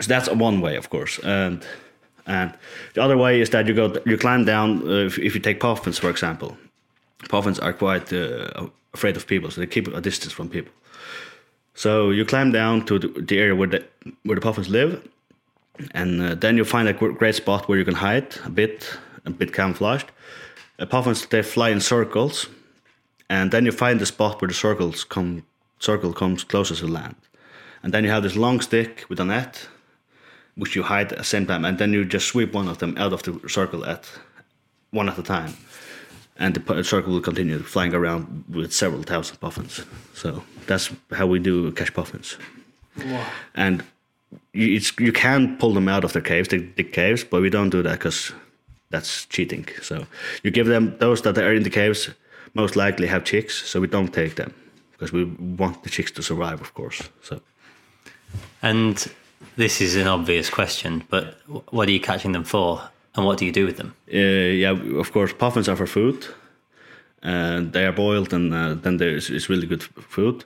so 0.00 0.08
that's 0.08 0.28
one 0.30 0.60
way, 0.60 0.76
of 0.76 0.88
course, 0.88 1.18
and 1.24 1.66
and 2.28 2.52
the 2.94 3.02
other 3.02 3.16
way 3.16 3.40
is 3.40 3.50
that 3.50 3.66
you 3.66 3.74
go 3.74 3.92
you 4.04 4.16
climb 4.18 4.44
down. 4.44 4.82
Uh, 4.82 5.06
if, 5.06 5.18
if 5.18 5.34
you 5.34 5.40
take 5.40 5.58
puffins, 5.60 5.98
for 5.98 6.10
example, 6.10 6.56
puffins 7.28 7.58
are 7.58 7.72
quite 7.72 8.12
uh, 8.12 8.68
afraid 8.92 9.16
of 9.16 9.26
people, 9.26 9.50
so 9.50 9.60
they 9.60 9.66
keep 9.66 9.88
a 9.88 10.00
distance 10.00 10.32
from 10.32 10.48
people. 10.48 10.72
So 11.74 12.10
you 12.10 12.24
climb 12.24 12.52
down 12.52 12.84
to 12.86 12.98
the, 12.98 13.08
the 13.08 13.38
area 13.38 13.56
where 13.56 13.68
the 13.68 13.84
where 14.24 14.34
the 14.34 14.42
puffins 14.42 14.68
live, 14.68 15.08
and 15.92 16.22
uh, 16.22 16.34
then 16.34 16.56
you 16.56 16.64
find 16.64 16.88
a 16.88 16.92
great 16.92 17.34
spot 17.34 17.68
where 17.68 17.78
you 17.78 17.84
can 17.84 17.94
hide 17.94 18.36
a 18.44 18.50
bit, 18.50 18.98
a 19.24 19.30
bit 19.30 19.52
camouflaged. 19.52 20.10
Uh, 20.78 20.86
puffins 20.86 21.26
they 21.26 21.42
fly 21.42 21.70
in 21.70 21.80
circles, 21.80 22.48
and 23.28 23.50
then 23.50 23.64
you 23.64 23.72
find 23.72 24.00
the 24.00 24.06
spot 24.06 24.40
where 24.40 24.48
the 24.48 24.54
circles 24.54 25.04
come 25.04 25.42
circle 25.78 26.12
comes 26.12 26.44
closest 26.44 26.80
to 26.80 26.88
land, 26.88 27.14
and 27.82 27.94
then 27.94 28.04
you 28.04 28.10
have 28.10 28.22
this 28.22 28.36
long 28.36 28.60
stick 28.60 29.04
with 29.08 29.20
a 29.20 29.24
net, 29.24 29.68
which 30.58 30.76
you 30.76 30.82
hide 30.82 31.12
at 31.12 31.18
the 31.18 31.24
same 31.24 31.46
time, 31.46 31.64
and 31.64 31.78
then 31.78 31.92
you 31.92 32.04
just 32.04 32.26
sweep 32.26 32.52
one 32.54 32.68
of 32.68 32.78
them 32.78 32.94
out 32.98 33.12
of 33.12 33.22
the 33.22 33.48
circle 33.48 33.84
at 33.86 34.10
one 34.90 35.08
at 35.08 35.18
a 35.18 35.22
time, 35.22 35.52
and 36.38 36.54
the 36.54 36.84
circle 36.84 37.12
will 37.12 37.20
continue 37.22 37.58
flying 37.60 37.94
around 37.94 38.44
with 38.48 38.72
several 38.72 39.02
thousand 39.02 39.36
puffins. 39.40 39.80
So 40.14 40.42
that's 40.66 40.90
how 41.12 41.26
we 41.26 41.38
do 41.38 41.70
catch 41.72 41.92
puffins, 41.94 42.36
Wow. 42.96 43.24
and 43.54 43.82
you, 44.52 44.76
it's, 44.76 44.92
you 44.98 45.12
can 45.12 45.56
pull 45.58 45.72
them 45.74 45.88
out 45.88 46.04
of 46.04 46.12
their 46.12 46.22
caves, 46.22 46.48
the 46.48 46.58
dig 46.58 46.92
caves, 46.92 47.24
but 47.24 47.40
we 47.40 47.50
don't 47.50 47.70
do 47.70 47.82
that 47.82 47.98
because 47.98 48.32
that's 48.90 49.26
cheating. 49.26 49.66
So 49.82 50.06
you 50.42 50.50
give 50.50 50.66
them 50.66 50.96
those 50.98 51.22
that 51.22 51.38
are 51.38 51.54
in 51.54 51.62
the 51.62 51.70
caves 51.70 52.10
most 52.54 52.74
likely 52.76 53.06
have 53.06 53.24
chicks, 53.24 53.54
so 53.68 53.80
we 53.80 53.86
don't 53.86 54.12
take 54.12 54.34
them 54.34 54.52
because 54.92 55.12
we 55.12 55.24
want 55.56 55.82
the 55.84 55.90
chicks 55.90 56.10
to 56.12 56.22
survive, 56.22 56.60
of 56.60 56.74
course. 56.74 57.02
So 57.22 57.40
and 58.62 59.06
this 59.56 59.80
is 59.80 59.96
an 59.96 60.06
obvious 60.06 60.50
question, 60.50 61.02
but 61.10 61.38
what 61.70 61.88
are 61.88 61.92
you 61.92 62.00
catching 62.00 62.32
them 62.32 62.44
for, 62.44 62.80
and 63.14 63.26
what 63.26 63.38
do 63.38 63.44
you 63.44 63.52
do 63.52 63.66
with 63.66 63.76
them? 63.76 63.94
uh, 64.12 64.16
yeah, 64.16 64.70
of 65.00 65.12
course, 65.12 65.32
puffins 65.32 65.68
are 65.68 65.76
for 65.76 65.86
food, 65.86 66.26
and 67.22 67.72
they 67.72 67.84
are 67.84 67.92
boiled, 67.92 68.32
and 68.32 68.52
uh, 68.54 68.74
then 68.74 68.96
there's 68.98 69.30
it's 69.30 69.48
really 69.48 69.66
good 69.66 69.82
food. 69.82 70.44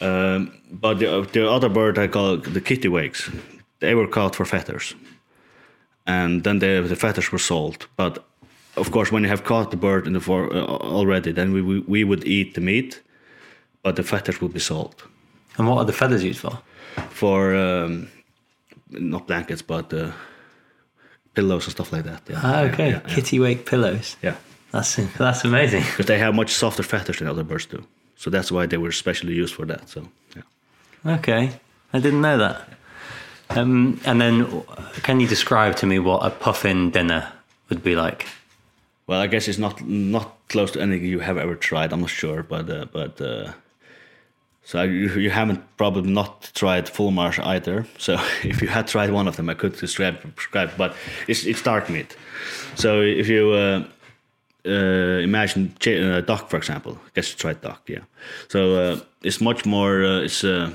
Um, 0.00 0.52
but 0.70 0.98
the, 0.98 1.28
the 1.32 1.48
other 1.48 1.68
bird 1.68 1.98
I 1.98 2.08
call 2.08 2.36
the 2.36 2.60
kittiwakes, 2.60 3.30
they 3.78 3.94
were 3.94 4.08
caught 4.08 4.34
for 4.34 4.44
feathers, 4.44 4.94
and 6.06 6.42
then 6.42 6.58
the 6.58 6.82
the 6.88 6.96
feathers 6.96 7.30
were 7.30 7.38
sold. 7.38 7.86
But 7.96 8.24
of 8.76 8.90
course, 8.90 9.12
when 9.12 9.22
you 9.22 9.28
have 9.28 9.44
caught 9.44 9.70
the 9.70 9.76
bird 9.76 10.06
in 10.06 10.12
the 10.12 10.20
for, 10.20 10.52
uh, 10.52 10.64
already, 10.66 11.32
then 11.32 11.52
we, 11.52 11.62
we 11.62 11.80
we 11.80 12.04
would 12.04 12.24
eat 12.24 12.54
the 12.54 12.60
meat, 12.60 13.02
but 13.82 13.94
the 13.96 14.02
feathers 14.02 14.40
would 14.40 14.52
be 14.52 14.60
sold 14.60 14.94
And 15.58 15.68
what 15.68 15.78
are 15.78 15.84
the 15.84 15.92
feathers 15.92 16.24
used 16.24 16.40
for? 16.40 16.58
For 17.10 17.54
um, 17.54 18.08
not 18.90 19.26
blankets, 19.26 19.62
but 19.62 19.92
uh, 19.92 20.12
pillows 21.34 21.64
and 21.64 21.72
stuff 21.72 21.92
like 21.92 22.04
that. 22.04 22.22
Yeah. 22.28 22.40
Ah, 22.42 22.60
okay, 22.62 22.90
yeah, 22.90 23.00
yeah. 23.06 23.14
kittiwake 23.14 23.64
pillows. 23.64 24.16
yeah. 24.22 24.36
That's 24.72 24.96
that's 25.18 25.44
amazing. 25.44 25.82
because 25.82 26.06
they 26.06 26.18
have 26.18 26.34
much 26.34 26.50
softer 26.50 26.82
feathers 26.82 27.18
than 27.18 27.28
other 27.28 27.44
birds 27.44 27.66
do. 27.66 27.84
So 28.16 28.30
that's 28.30 28.50
why 28.50 28.66
they 28.66 28.78
were 28.78 28.92
specially 28.92 29.34
used 29.34 29.54
for 29.54 29.66
that. 29.66 29.88
So 29.88 30.08
yeah. 30.34 31.14
Okay, 31.16 31.50
I 31.92 32.00
didn't 32.00 32.22
know 32.22 32.38
that. 32.38 32.68
Um, 33.50 34.00
and 34.06 34.20
then, 34.20 34.62
can 35.02 35.20
you 35.20 35.28
describe 35.28 35.76
to 35.76 35.86
me 35.86 35.98
what 35.98 36.24
a 36.24 36.30
puffin 36.30 36.90
dinner 36.90 37.32
would 37.68 37.82
be 37.82 37.94
like? 37.94 38.26
Well, 39.06 39.20
I 39.20 39.26
guess 39.26 39.46
it's 39.48 39.58
not 39.58 39.84
not 39.86 40.38
close 40.48 40.70
to 40.72 40.80
anything 40.80 41.06
you 41.06 41.20
have 41.20 41.36
ever 41.36 41.54
tried. 41.54 41.92
I'm 41.92 42.00
not 42.00 42.10
sure, 42.10 42.42
but 42.42 42.70
uh, 42.70 42.86
but 42.92 43.20
uh, 43.20 43.52
so 44.64 44.82
you, 44.82 45.08
you 45.14 45.30
haven't 45.30 45.60
probably 45.76 46.10
not 46.10 46.50
tried 46.54 46.86
fulmars 46.86 47.44
either. 47.44 47.86
So 47.98 48.14
if 48.44 48.62
you 48.62 48.68
had 48.68 48.86
tried 48.86 49.10
one 49.10 49.28
of 49.28 49.36
them, 49.36 49.48
I 49.50 49.54
could 49.54 49.76
describe 49.76 50.34
describe. 50.36 50.70
But 50.76 50.94
it's 51.28 51.44
it's 51.44 51.62
dark 51.62 51.88
meat. 51.90 52.16
So 52.74 53.00
if 53.00 53.28
you 53.28 53.52
uh, 53.52 53.84
uh, 54.64 55.20
imagine 55.22 55.74
uh, 55.86 56.20
duck, 56.20 56.48
for 56.48 56.56
example, 56.56 56.98
I 57.04 57.10
guess 57.14 57.30
you 57.30 57.36
tried 57.36 57.60
duck, 57.60 57.82
yeah. 57.88 58.04
So 58.48 58.74
uh, 58.76 59.00
it's 59.22 59.40
much 59.40 59.66
more. 59.66 60.04
Uh, 60.04 60.20
it's 60.20 60.44
uh, 60.44 60.70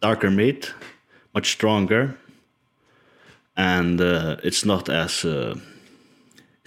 darker 0.00 0.30
meat, 0.30 0.72
much 1.34 1.50
stronger, 1.50 2.16
and 3.56 4.00
it's 4.44 4.64
not 4.64 4.88
as 4.88 5.24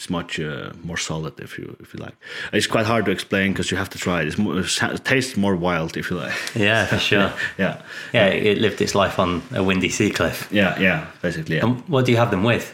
it's 0.01 0.09
much 0.09 0.39
uh, 0.39 0.71
more 0.83 0.97
solid 0.97 1.39
if 1.39 1.59
you 1.59 1.75
if 1.79 1.93
you 1.93 1.99
like. 2.03 2.15
It's 2.53 2.65
quite 2.67 2.87
hard 2.87 3.05
to 3.05 3.11
explain 3.11 3.51
because 3.53 3.69
you 3.71 3.77
have 3.77 3.89
to 3.89 3.99
try 3.99 4.21
it. 4.21 4.27
It's 4.27 4.37
more, 4.37 4.57
it 4.59 5.05
tastes 5.05 5.37
more 5.37 5.55
wild 5.55 5.95
if 5.95 6.09
you 6.09 6.17
like. 6.17 6.33
Yeah, 6.55 6.87
for 6.87 6.97
sure. 6.97 7.31
Yeah, 7.59 7.75
Yeah, 8.13 8.25
it 8.27 8.57
lived 8.57 8.81
its 8.81 8.95
life 8.95 9.19
on 9.19 9.41
a 9.51 9.61
windy 9.63 9.89
sea 9.89 10.09
cliff. 10.09 10.47
yeah, 10.51 10.79
yeah. 10.79 11.05
Basically, 11.21 11.57
yeah. 11.57 11.65
And 11.65 11.87
what 11.87 12.05
do 12.05 12.11
you 12.11 12.17
have 12.17 12.31
them 12.31 12.43
with? 12.43 12.73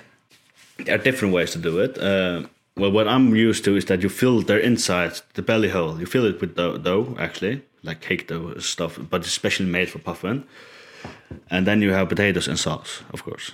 there 0.85 0.95
are 0.95 1.03
different 1.03 1.33
ways 1.33 1.51
to 1.51 1.57
do 1.59 1.79
it. 1.81 1.97
Uh, 1.97 2.47
well, 2.77 2.91
what 2.91 3.07
I'm 3.07 3.35
used 3.35 3.63
to 3.65 3.75
is 3.75 3.85
that 3.85 4.01
you 4.03 4.09
fill 4.09 4.41
their 4.43 4.59
inside, 4.59 5.11
the 5.33 5.41
belly 5.41 5.69
hole. 5.69 5.99
You 5.99 6.05
fill 6.05 6.25
it 6.25 6.39
with 6.39 6.55
dough, 6.55 6.77
dough 6.77 7.15
actually, 7.19 7.61
like 7.83 7.99
cake 7.99 8.27
dough 8.27 8.59
stuff, 8.59 8.97
but 9.09 9.21
it's 9.21 9.31
specially 9.31 9.69
made 9.69 9.89
for 9.89 9.99
puffin. 9.99 10.43
And 11.49 11.65
then 11.65 11.81
you 11.81 11.93
have 11.93 12.07
potatoes 12.09 12.47
and 12.47 12.57
sauce, 12.59 13.01
of 13.13 13.23
course. 13.23 13.51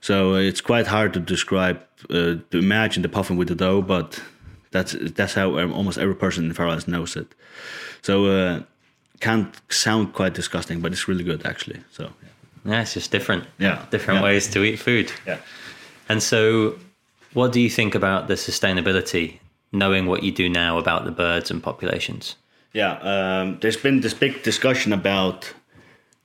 So 0.00 0.34
uh, 0.34 0.38
it's 0.38 0.60
quite 0.62 0.86
hard 0.86 1.12
to 1.12 1.20
describe, 1.20 1.78
uh, 2.10 2.36
to 2.50 2.58
imagine 2.58 3.02
the 3.02 3.08
puffin 3.08 3.36
with 3.36 3.48
the 3.48 3.54
dough, 3.54 3.82
but 3.82 4.20
that's 4.70 4.96
that's 5.14 5.34
how 5.34 5.58
um, 5.58 5.72
almost 5.72 5.98
every 5.98 6.14
person 6.14 6.44
in 6.44 6.52
Faroe 6.52 6.68
Islands 6.68 6.86
knows 6.88 7.16
it. 7.16 7.26
So 8.02 8.26
uh, 8.26 8.62
can't 9.20 9.54
sound 9.68 10.12
quite 10.12 10.34
disgusting, 10.34 10.80
but 10.80 10.92
it's 10.92 11.08
really 11.08 11.24
good 11.24 11.46
actually. 11.46 11.80
So 11.90 12.10
Yeah, 12.64 12.82
it's 12.82 12.94
just 12.94 13.10
different. 13.12 13.44
Yeah, 13.58 13.84
different 13.90 14.18
yeah. 14.20 14.24
ways 14.24 14.48
to 14.48 14.62
eat 14.64 14.78
food. 14.78 15.12
yeah. 15.26 15.38
And 16.08 16.22
so, 16.22 16.78
what 17.34 17.52
do 17.52 17.60
you 17.60 17.70
think 17.70 17.94
about 17.94 18.28
the 18.28 18.34
sustainability, 18.36 19.38
knowing 19.72 20.06
what 20.06 20.22
you 20.22 20.32
do 20.32 20.48
now 20.48 20.78
about 20.78 21.04
the 21.04 21.10
birds 21.10 21.50
and 21.50 21.62
populations? 21.62 22.36
Yeah, 22.72 22.98
um, 23.02 23.58
there's 23.60 23.76
been 23.82 24.00
this 24.00 24.14
big 24.14 24.42
discussion 24.42 24.92
about 24.92 25.54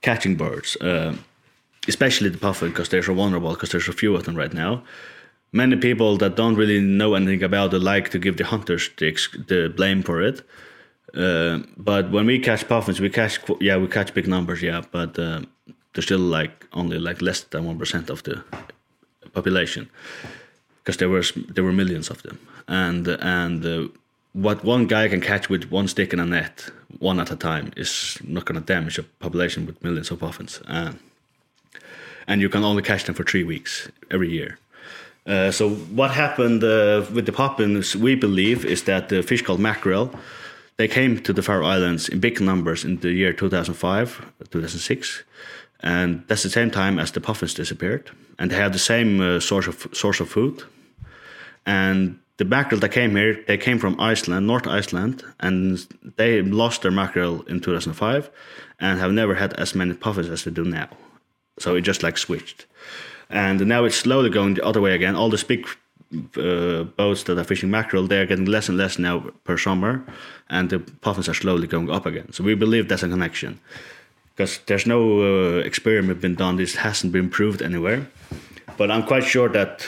catching 0.02 0.36
birds, 0.36 0.76
uh, 0.80 1.14
especially 1.88 2.30
the 2.30 2.38
puffin, 2.38 2.68
because 2.68 2.88
they're 2.90 3.02
so 3.02 3.14
vulnerable, 3.14 3.50
because 3.54 3.70
there's 3.70 3.88
a 3.88 3.92
few 3.92 4.14
of 4.14 4.22
them 4.24 4.36
right 4.36 4.52
now. 4.54 4.82
Many 5.52 5.76
people 5.76 6.16
that 6.16 6.34
don't 6.34 6.54
really 6.54 6.80
know 6.80 7.14
anything 7.14 7.42
about 7.42 7.74
it 7.74 7.80
like 7.80 8.08
to 8.10 8.18
give 8.18 8.38
the 8.38 8.44
hunters 8.44 8.88
the, 8.96 9.12
the 9.46 9.72
blame 9.76 10.02
for 10.02 10.22
it. 10.22 10.42
Uh, 11.14 11.58
but 11.76 12.10
when 12.10 12.24
we 12.24 12.38
catch 12.38 12.66
puffins, 12.66 13.00
we 13.00 13.10
catch 13.10 13.38
yeah 13.60 13.76
we 13.76 13.86
catch 13.86 14.14
big 14.14 14.26
numbers 14.26 14.62
yeah, 14.62 14.82
but 14.90 15.18
uh, 15.18 15.42
they're 15.92 16.02
still 16.02 16.18
like 16.18 16.66
only 16.72 16.98
like 16.98 17.20
less 17.20 17.42
than 17.42 17.66
one 17.66 17.78
percent 17.78 18.08
of 18.08 18.22
the 18.22 18.42
population 19.34 19.90
because 20.78 20.96
there 20.96 21.10
was 21.10 21.32
there 21.54 21.64
were 21.64 21.72
millions 21.72 22.08
of 22.08 22.22
them. 22.22 22.38
And 22.66 23.06
and 23.08 23.66
uh, 23.66 23.88
what 24.32 24.64
one 24.64 24.86
guy 24.86 25.08
can 25.08 25.20
catch 25.20 25.50
with 25.50 25.70
one 25.70 25.86
stick 25.86 26.14
in 26.14 26.20
a 26.20 26.24
net 26.24 26.70
one 26.98 27.20
at 27.20 27.30
a 27.30 27.36
time 27.36 27.72
is 27.76 28.18
not 28.24 28.46
going 28.46 28.58
to 28.58 28.74
damage 28.74 28.98
a 28.98 29.02
population 29.02 29.66
with 29.66 29.84
millions 29.84 30.10
of 30.10 30.20
puffins. 30.20 30.62
Uh, 30.66 30.92
and 32.26 32.40
you 32.40 32.48
can 32.48 32.64
only 32.64 32.82
catch 32.82 33.04
them 33.04 33.14
for 33.14 33.24
three 33.24 33.44
weeks 33.44 33.90
every 34.10 34.30
year 34.30 34.58
uh, 35.26 35.50
so 35.50 35.70
what 35.70 36.10
happened 36.10 36.64
uh, 36.64 37.04
with 37.12 37.26
the 37.26 37.32
puffins 37.32 37.94
we 37.96 38.14
believe 38.14 38.64
is 38.64 38.84
that 38.84 39.08
the 39.08 39.22
fish 39.22 39.42
called 39.42 39.60
mackerel 39.60 40.10
they 40.78 40.88
came 40.88 41.20
to 41.22 41.32
the 41.32 41.42
Faroe 41.42 41.66
Islands 41.66 42.08
in 42.08 42.18
big 42.18 42.40
numbers 42.40 42.84
in 42.84 42.98
the 43.00 43.12
year 43.12 43.32
2005 43.32 44.26
2006 44.50 45.22
and 45.82 46.22
that's 46.28 46.42
the 46.42 46.50
same 46.50 46.70
time 46.70 46.98
as 46.98 47.10
the 47.10 47.20
puffins 47.20 47.54
disappeared. 47.54 48.10
And 48.38 48.50
they 48.50 48.56
had 48.56 48.72
the 48.72 48.78
same 48.78 49.20
uh, 49.20 49.40
source 49.40 49.66
of 49.66 49.88
source 49.92 50.20
of 50.20 50.28
food. 50.28 50.62
And 51.66 52.18
the 52.36 52.44
mackerel 52.44 52.80
that 52.80 52.90
came 52.90 53.16
here 53.16 53.42
they 53.46 53.58
came 53.58 53.78
from 53.78 54.00
Iceland 54.00 54.46
North 54.46 54.66
Iceland 54.66 55.22
and 55.40 55.86
they 56.16 56.42
lost 56.42 56.82
their 56.82 56.90
mackerel 56.90 57.42
in 57.42 57.60
2005 57.60 58.30
and 58.80 58.98
have 58.98 59.12
never 59.12 59.34
had 59.34 59.52
as 59.54 59.74
many 59.74 59.94
puffins 59.94 60.28
as 60.28 60.44
they 60.44 60.50
do 60.50 60.64
now. 60.64 60.88
So 61.58 61.76
it 61.76 61.82
just 61.82 62.02
like 62.02 62.16
switched 62.16 62.66
and 63.32 63.66
now 63.66 63.84
it's 63.84 63.96
slowly 63.96 64.30
going 64.30 64.54
the 64.54 64.64
other 64.64 64.80
way 64.80 64.94
again. 64.94 65.16
All 65.16 65.30
the 65.30 65.42
big 65.48 65.66
uh, 66.36 66.84
boats 66.84 67.22
that 67.24 67.38
are 67.38 67.44
fishing 67.44 67.70
mackerel 67.70 68.06
they're 68.06 68.26
getting 68.26 68.44
less 68.44 68.68
and 68.68 68.76
less 68.76 68.98
now 68.98 69.20
per 69.44 69.56
summer. 69.56 70.04
And 70.50 70.68
the 70.68 70.78
puffins 70.78 71.28
are 71.28 71.34
slowly 71.34 71.66
going 71.66 71.90
up 71.90 72.06
again. 72.06 72.32
So 72.32 72.44
we 72.44 72.54
believe 72.54 72.88
that's 72.88 73.02
a 73.02 73.08
connection. 73.08 73.58
Because 74.34 74.58
there's 74.66 74.86
no 74.86 75.22
uh, 75.22 75.58
experiment 75.60 76.20
been 76.20 76.34
done. 76.34 76.56
This 76.56 76.76
hasn't 76.76 77.12
been 77.12 77.30
proved 77.30 77.62
anywhere. 77.62 78.06
But 78.78 78.90
i'm 78.90 79.04
quite 79.04 79.24
sure 79.24 79.48
that 79.50 79.86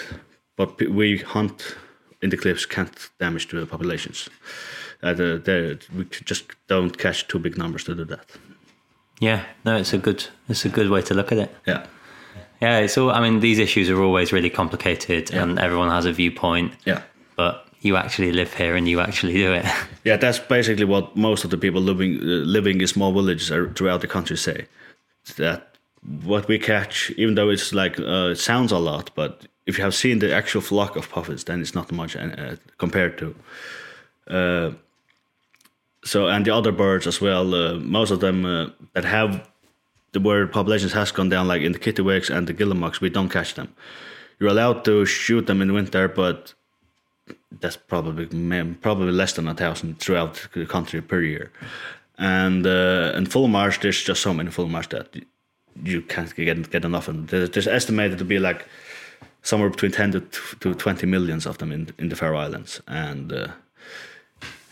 what 0.57 0.79
we 0.79 1.19
hunt 1.19 1.77
in 2.23 2.31
the 2.31 2.37
cliffs 2.37 2.67
can't 2.67 3.11
damage 3.19 3.49
to 3.49 3.61
the 3.61 3.67
populations. 3.67 4.29
Uh, 5.03 5.15
we 5.97 6.05
just 6.25 6.45
don't 6.67 6.97
catch 6.97 7.29
too 7.29 7.39
big 7.39 7.59
numbers 7.59 7.85
to 7.85 7.95
do 7.95 8.05
that. 8.05 8.27
Yeah, 9.21 9.45
no, 9.65 9.77
it's 9.77 9.93
a 9.93 9.99
good 9.99 10.27
it's 10.49 10.65
a 10.65 10.69
good 10.69 10.89
way 10.91 11.03
to 11.03 11.15
look 11.15 11.33
at 11.33 11.39
it. 11.39 11.51
yeah 11.67 11.87
Yeah, 12.63 12.79
it's 12.85 12.97
all. 12.99 13.11
I 13.11 13.21
mean, 13.21 13.41
these 13.41 13.59
issues 13.59 13.91
are 13.91 14.03
always 14.03 14.33
really 14.33 14.51
complicated, 14.51 15.31
Yeah. 15.31 15.43
and 15.43 15.59
everyone 15.59 15.91
has 15.91 16.07
a 16.07 16.13
viewpoint. 16.13 16.73
yeah 16.87 17.03
But 17.37 17.55
you 17.81 17.97
actually 17.97 18.33
live 18.33 18.55
here, 18.55 18.77
and 18.77 18.89
you 18.89 19.01
actually 19.01 19.35
do 19.35 19.53
it. 19.55 19.65
Yeah, 20.05 20.19
that's 20.21 20.39
basically 20.39 20.85
what 20.85 21.17
most 21.17 21.45
of 21.45 21.51
the 21.51 21.57
people 21.57 21.81
living 21.81 22.21
uh, 22.21 22.45
living 22.47 22.81
in 22.81 22.87
small 22.87 23.13
villages 23.13 23.49
throughout 23.75 24.01
the 24.01 24.07
country 24.09 24.37
say. 24.37 24.67
That 25.37 25.61
what 26.25 26.49
we 26.49 26.59
catch, 26.59 27.11
even 27.17 27.35
though 27.35 27.53
it's 27.53 27.73
like 27.73 27.99
uh, 27.99 28.31
it 28.33 28.39
sounds 28.39 28.73
a 28.73 28.79
lot, 28.79 29.11
but 29.15 29.47
if 29.67 29.79
you 29.79 29.85
have 29.85 29.95
seen 29.95 30.19
the 30.19 30.35
actual 30.35 30.61
flock 30.63 30.97
of 30.97 31.09
puffins, 31.09 31.45
then 31.45 31.61
it's 31.61 31.75
not 31.75 31.91
much 31.93 32.17
uh, 32.17 32.57
compared 32.79 33.17
to. 33.19 33.35
Uh, 34.29 34.71
so 36.05 36.27
and 36.29 36.45
the 36.45 36.55
other 36.55 36.73
birds 36.73 37.07
as 37.07 37.21
well, 37.21 37.55
uh, 37.55 37.75
most 37.81 38.11
of 38.13 38.19
them 38.21 38.45
uh, 38.45 38.67
that 38.93 39.05
have 39.05 39.41
the 40.15 40.21
where 40.21 40.47
populations 40.47 40.93
has 40.93 41.13
gone 41.13 41.29
down, 41.29 41.47
like 41.47 41.63
in 41.63 41.73
the 41.73 41.79
kittiwakes 41.79 42.31
and 42.31 42.47
the 42.47 42.55
guillemots, 42.55 43.01
we 43.01 43.11
don't 43.11 43.29
catch 43.29 43.55
them. 43.55 43.69
You're 44.39 44.51
allowed 44.51 44.85
to 44.87 45.05
shoot 45.05 45.47
them 45.47 45.61
in 45.61 45.73
winter, 45.73 46.09
but 46.09 46.55
that's 47.61 47.77
probably 47.77 48.27
probably 48.81 49.13
less 49.13 49.33
than 49.35 49.49
a 49.49 49.55
thousand 49.55 49.99
throughout 49.99 50.49
the 50.55 50.67
country 50.67 51.01
per 51.03 51.21
year. 51.21 51.53
And 52.19 52.67
uh, 52.67 53.13
in 53.17 53.27
fulmars, 53.27 53.81
there's 53.81 54.03
just 54.03 54.23
so 54.23 54.33
many 54.33 54.51
fulmars 54.51 54.89
that 54.89 55.25
you 55.83 56.03
can't 56.03 56.35
get 56.35 56.71
get 56.71 56.85
enough 56.85 57.09
And. 57.09 57.29
There's, 57.29 57.51
there's 57.51 57.67
estimated 57.67 58.19
to 58.19 58.25
be 58.25 58.39
like 58.39 58.67
somewhere 59.43 59.71
between 59.71 59.93
ten 59.93 60.13
to 60.13 60.21
to 60.61 60.75
twenty 60.75 61.07
millions 61.07 61.47
of 61.47 61.59
them 61.59 61.73
in 61.73 61.89
in 61.99 62.09
the 62.09 62.17
Faroe 62.17 62.39
Islands, 62.39 62.81
and 62.87 63.33
uh, 63.33 63.49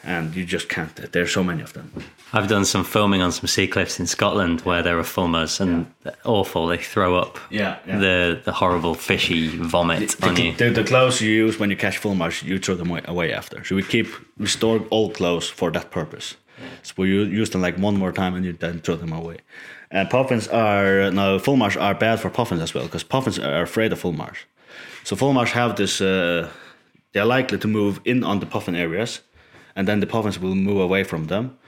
and 0.04 0.34
you 0.34 0.44
just 0.44 0.68
can't. 0.68 0.94
There's 1.12 1.32
so 1.32 1.44
many 1.44 1.62
of 1.62 1.72
them. 1.72 1.92
I've 2.32 2.48
done 2.48 2.64
some 2.64 2.84
filming 2.84 3.22
on 3.22 3.32
some 3.32 3.46
sea 3.46 3.66
cliffs 3.68 4.00
in 4.00 4.06
Scotland 4.06 4.60
where 4.62 4.82
there 4.82 4.98
are 4.98 5.04
fulmars, 5.04 5.60
and 5.60 5.86
they're 6.02 6.16
awful. 6.24 6.66
They 6.66 6.78
throw 6.78 7.16
up 7.16 7.38
Yeah, 7.50 7.76
yeah. 7.86 7.98
the 7.98 8.40
the 8.44 8.52
horrible 8.52 8.94
fishy 8.94 9.48
vomit 9.48 10.16
on 10.22 10.34
the, 10.34 10.42
you. 10.42 10.52
the, 10.54 10.70
the 10.70 10.84
clothes 10.84 11.20
you 11.20 11.30
use 11.30 11.58
when 11.60 11.70
you 11.70 11.76
catch 11.76 11.98
full 11.98 12.16
you 12.42 12.58
throw 12.58 12.74
them 12.74 12.90
away, 13.06 13.32
after. 13.32 13.64
So 13.64 13.76
we 13.76 13.82
keep 13.82 14.06
we 14.38 14.46
store 14.46 14.80
old 14.90 15.14
clothes 15.14 15.48
for 15.50 15.70
that 15.72 15.90
purpose. 15.90 16.36
So 16.82 16.94
we 16.96 17.08
use 17.40 17.50
them 17.50 17.62
like 17.62 17.76
one 17.78 17.96
more 17.96 18.12
time 18.12 18.34
and 18.36 18.44
you 18.44 18.52
then 18.52 18.80
throw 18.80 18.96
them 18.96 19.12
away. 19.12 19.36
And 19.90 20.08
puffins 20.08 20.48
are 20.48 21.10
no 21.10 21.38
fulmars 21.38 21.76
are 21.80 21.94
bad 21.94 22.18
for 22.20 22.30
puffins 22.30 22.60
as 22.62 22.74
well 22.74 22.84
because 22.84 23.04
puffins 23.04 23.38
are 23.38 23.62
afraid 23.62 23.92
of 23.92 24.00
fulmars. 24.00 24.36
So 25.04 25.16
fulmars 25.16 25.50
have 25.52 25.74
this. 25.76 26.00
Uh, 26.00 26.48
they 27.12 27.20
are 27.20 27.26
likely 27.26 27.58
to 27.58 27.68
move 27.68 28.00
in 28.04 28.24
on 28.24 28.40
the 28.40 28.46
puffin 28.46 28.74
areas, 28.74 29.20
and 29.74 29.86
then 29.86 30.00
the 30.00 30.06
puffins 30.06 30.38
will 30.38 30.54
move 30.54 30.80
away 30.80 31.04
from 31.04 31.26
them. 31.26 31.58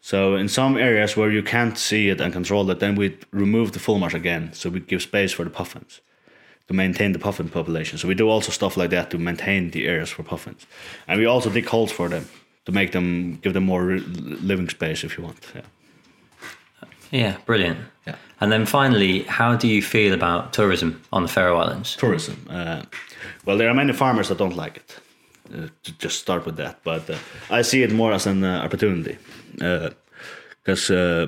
So 0.00 0.34
in 0.34 0.48
some 0.48 0.76
areas 0.76 1.16
where 1.16 1.30
you 1.30 1.42
can't 1.42 1.78
see 1.78 2.08
it 2.08 2.20
and 2.20 2.32
control 2.32 2.70
it, 2.70 2.80
then 2.80 2.96
we 2.96 3.16
remove 3.30 3.70
the 3.72 3.78
fulmars 3.78 4.14
again. 4.14 4.52
So 4.52 4.70
we 4.70 4.80
give 4.80 5.02
space 5.02 5.32
for 5.32 5.44
the 5.44 5.50
puffins 5.50 6.00
to 6.68 6.74
maintain 6.74 7.12
the 7.12 7.18
puffin 7.18 7.48
population. 7.48 7.98
So 7.98 8.08
we 8.08 8.14
do 8.14 8.28
also 8.28 8.50
stuff 8.50 8.76
like 8.76 8.90
that 8.90 9.10
to 9.10 9.18
maintain 9.18 9.70
the 9.70 9.86
areas 9.86 10.10
for 10.10 10.22
puffins, 10.22 10.66
and 11.06 11.20
we 11.20 11.26
also 11.26 11.50
dig 11.50 11.66
holes 11.66 11.92
for 11.92 12.08
them 12.08 12.26
to 12.64 12.72
make 12.72 12.90
them 12.92 13.38
give 13.42 13.52
them 13.52 13.64
more 13.64 13.98
living 14.42 14.68
space 14.68 15.04
if 15.04 15.18
you 15.18 15.24
want. 15.24 15.38
Yeah. 15.54 15.62
Yeah, 17.12 17.36
brilliant. 17.44 17.78
Yeah. 18.06 18.16
And 18.40 18.50
then 18.50 18.64
finally, 18.64 19.22
how 19.24 19.54
do 19.54 19.68
you 19.68 19.82
feel 19.82 20.14
about 20.14 20.52
tourism 20.54 21.02
on 21.12 21.22
the 21.22 21.28
Faroe 21.28 21.58
Islands? 21.58 21.94
Tourism. 21.96 22.46
Uh, 22.48 22.82
well, 23.44 23.58
there 23.58 23.68
are 23.68 23.74
many 23.74 23.92
farmers 23.92 24.28
that 24.28 24.38
don't 24.38 24.56
like 24.56 24.76
it. 24.78 24.96
To 25.52 25.92
just 25.98 26.18
start 26.20 26.46
with 26.46 26.56
that, 26.56 26.82
but 26.82 27.10
uh, 27.10 27.18
I 27.50 27.62
see 27.62 27.82
it 27.82 27.92
more 27.92 28.12
as 28.14 28.26
an 28.26 28.42
uh, 28.42 28.62
opportunity 28.64 29.18
because 30.64 30.90
uh, 30.90 31.26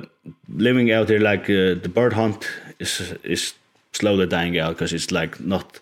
living 0.49 0.91
out 0.91 1.11
here, 1.11 1.21
like 1.21 1.47
the 1.47 1.91
bird 1.93 2.15
hunt, 2.15 2.49
is 2.79 3.15
is 3.23 3.55
slowly 3.93 4.27
dying 4.27 4.59
out 4.59 4.79
because 4.79 4.95
it's 4.95 5.11
like 5.13 5.41
not 5.41 5.81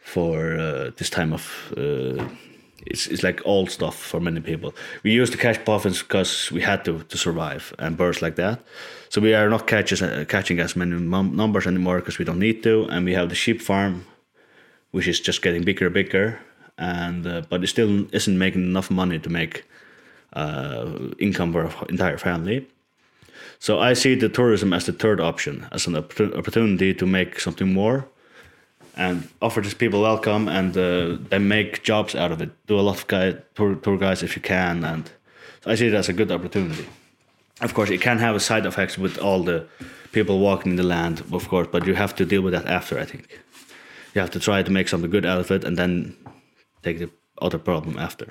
for 0.00 0.56
uh, 0.58 0.90
this 0.96 1.10
time 1.10 1.32
of. 1.32 1.72
Uh, 1.76 2.24
it's, 2.88 3.08
it's 3.08 3.22
like 3.22 3.42
old 3.44 3.70
stuff 3.70 3.96
for 3.96 4.20
many 4.20 4.40
people. 4.40 4.72
We 5.02 5.10
used 5.10 5.32
to 5.32 5.38
catch 5.38 5.64
puffins 5.64 6.02
because 6.02 6.52
we 6.52 6.62
had 6.62 6.84
to 6.84 7.02
to 7.02 7.18
survive, 7.18 7.74
and 7.78 7.96
birds 7.96 8.22
like 8.22 8.36
that. 8.36 8.60
So 9.08 9.20
we 9.20 9.34
are 9.34 9.48
not 9.48 9.66
catches, 9.66 10.02
uh, 10.02 10.24
catching 10.28 10.60
as 10.60 10.76
many 10.76 10.96
num- 10.96 11.36
numbers 11.36 11.66
anymore 11.66 11.98
because 12.00 12.18
we 12.18 12.24
don't 12.24 12.38
need 12.38 12.62
to, 12.62 12.86
and 12.90 13.04
we 13.04 13.14
have 13.14 13.28
the 13.28 13.34
sheep 13.34 13.62
farm, 13.62 14.04
which 14.90 15.08
is 15.08 15.20
just 15.20 15.42
getting 15.42 15.64
bigger 15.64 15.86
and 15.86 15.94
bigger, 15.94 16.38
and 16.78 17.26
uh, 17.26 17.42
but 17.48 17.62
it 17.64 17.68
still 17.68 18.06
isn't 18.14 18.38
making 18.38 18.62
enough 18.62 18.90
money 18.90 19.18
to 19.18 19.30
make 19.30 19.64
uh, 20.32 20.86
income 21.18 21.52
for 21.52 21.66
our 21.66 21.86
entire 21.88 22.18
family. 22.18 22.66
So 23.58 23.80
I 23.80 23.94
see 23.94 24.14
the 24.14 24.28
tourism 24.28 24.72
as 24.72 24.84
the 24.84 24.92
third 24.92 25.20
option, 25.20 25.66
as 25.72 25.86
an 25.86 25.94
opportu- 25.94 26.36
opportunity 26.36 26.92
to 26.94 27.06
make 27.06 27.40
something 27.40 27.72
more 27.72 28.06
and 28.96 29.28
offer 29.40 29.60
these 29.60 29.74
people 29.74 30.02
welcome 30.02 30.48
and 30.48 30.76
uh, 30.76 31.16
then 31.28 31.48
make 31.48 31.82
jobs 31.82 32.14
out 32.14 32.32
of 32.32 32.40
it. 32.40 32.50
Do 32.66 32.78
a 32.78 32.82
lot 32.82 32.96
of 32.96 33.06
guide, 33.06 33.42
tour, 33.54 33.74
tour 33.74 33.98
guides 33.98 34.22
if 34.22 34.36
you 34.36 34.42
can, 34.42 34.84
and 34.84 35.10
so 35.62 35.70
I 35.70 35.74
see 35.74 35.88
it 35.88 35.94
as 35.94 36.08
a 36.08 36.12
good 36.12 36.32
opportunity. 36.32 36.86
Of 37.60 37.74
course, 37.74 37.90
it 37.90 38.00
can 38.00 38.18
have 38.18 38.34
a 38.34 38.40
side 38.40 38.66
effects 38.66 38.98
with 38.98 39.18
all 39.18 39.42
the 39.42 39.66
people 40.12 40.38
walking 40.38 40.72
in 40.72 40.76
the 40.76 40.82
land, 40.82 41.22
of 41.32 41.48
course, 41.48 41.68
but 41.70 41.86
you 41.86 41.94
have 41.94 42.14
to 42.16 42.24
deal 42.24 42.42
with 42.42 42.52
that 42.52 42.66
after. 42.66 42.98
I 42.98 43.04
think 43.04 43.40
you 44.14 44.20
have 44.20 44.30
to 44.30 44.40
try 44.40 44.62
to 44.62 44.70
make 44.70 44.88
something 44.88 45.10
good 45.10 45.26
out 45.26 45.40
of 45.40 45.50
it, 45.50 45.64
and 45.64 45.76
then 45.76 46.16
take 46.86 46.98
the 46.98 47.10
other 47.46 47.58
problem 47.58 47.98
after. 47.98 48.26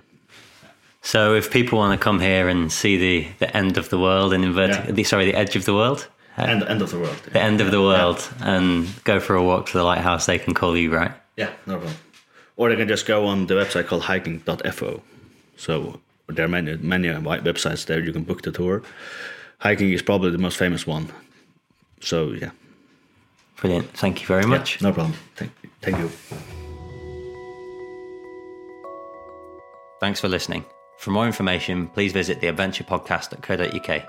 So, 1.01 1.35
if 1.35 1.51
people 1.51 1.77
want 1.77 1.99
to 1.99 2.03
come 2.03 2.19
here 2.19 2.49
and 2.49 2.71
see 2.71 2.97
the, 2.97 3.27
the 3.39 3.49
end 3.57 3.77
of 3.77 3.89
the 3.89 3.97
world 3.99 4.33
in 4.33 4.43
inverted, 4.43 4.85
Yeah. 4.85 4.91
the, 4.95 5.03
sorry, 5.03 5.25
the 5.31 5.37
edge 5.37 5.55
of 5.59 5.63
the 5.65 5.73
world, 5.73 6.07
And 6.37 6.63
end 6.63 6.81
of 6.81 6.89
the 6.89 6.97
world. 6.97 7.17
the 7.31 7.41
end 7.41 7.61
of 7.61 7.69
the 7.71 7.79
world, 7.81 8.19
and 8.41 8.87
go 9.03 9.19
for 9.19 9.35
a 9.35 9.43
walk 9.43 9.67
to 9.67 9.73
the 9.77 9.83
lighthouse, 9.83 10.25
they 10.25 10.39
can 10.39 10.53
call 10.53 10.75
you, 10.75 10.91
right? 10.95 11.11
Yeah, 11.37 11.49
no 11.67 11.73
problem. 11.73 11.95
Or 12.57 12.69
they 12.69 12.75
can 12.75 12.87
just 12.87 13.05
go 13.05 13.25
on 13.27 13.47
the 13.47 13.53
website 13.55 13.85
called 13.87 14.03
hiking.fo. 14.03 15.01
So 15.57 15.99
there 16.27 16.45
are 16.45 16.49
many 16.49 16.77
many 16.77 17.07
websites 17.09 17.85
there 17.85 17.99
you 18.03 18.13
can 18.13 18.23
book 18.23 18.41
the 18.41 18.51
tour. 18.51 18.81
Hiking 19.59 19.91
is 19.93 20.01
probably 20.01 20.31
the 20.31 20.37
most 20.47 20.57
famous 20.57 20.87
one. 20.87 21.05
So 22.01 22.31
yeah, 22.41 22.51
Brilliant. 23.61 23.87
Thank 23.97 24.21
you 24.21 24.27
very 24.27 24.45
much. 24.45 24.81
no 24.81 24.91
problem. 24.91 25.13
Thank 25.35 25.51
thank 25.81 25.97
you. 25.99 26.09
Thanks 29.99 30.19
for 30.19 30.27
listening. 30.27 30.65
For 30.97 31.12
more 31.12 31.25
information, 31.25 31.88
please 31.88 32.13
visit 32.13 32.41
theadventurepodcast.co.uk. 32.41 33.88
The 33.88 34.05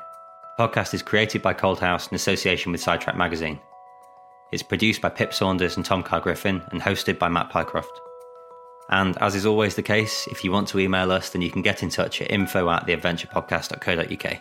podcast 0.58 0.94
is 0.94 1.02
created 1.02 1.42
by 1.42 1.52
Cold 1.52 1.80
House 1.80 2.08
in 2.08 2.14
association 2.14 2.72
with 2.72 2.80
Sidetrack 2.80 3.16
Magazine. 3.16 3.60
It's 4.52 4.62
produced 4.62 5.00
by 5.00 5.08
Pip 5.10 5.34
Saunders 5.34 5.76
and 5.76 5.84
Tom 5.84 6.02
Carr 6.02 6.20
Griffin 6.20 6.62
and 6.70 6.80
hosted 6.80 7.18
by 7.18 7.28
Matt 7.28 7.50
Pycroft. 7.50 8.00
And 8.88 9.18
as 9.18 9.34
is 9.34 9.46
always 9.46 9.74
the 9.74 9.82
case, 9.82 10.28
if 10.28 10.44
you 10.44 10.52
want 10.52 10.68
to 10.68 10.78
email 10.78 11.10
us, 11.10 11.30
then 11.30 11.42
you 11.42 11.50
can 11.50 11.62
get 11.62 11.82
in 11.82 11.90
touch 11.90 12.22
at 12.22 12.30
info 12.30 12.70
at 12.70 12.86
theadventurepodcast.co.uk. 12.86 14.40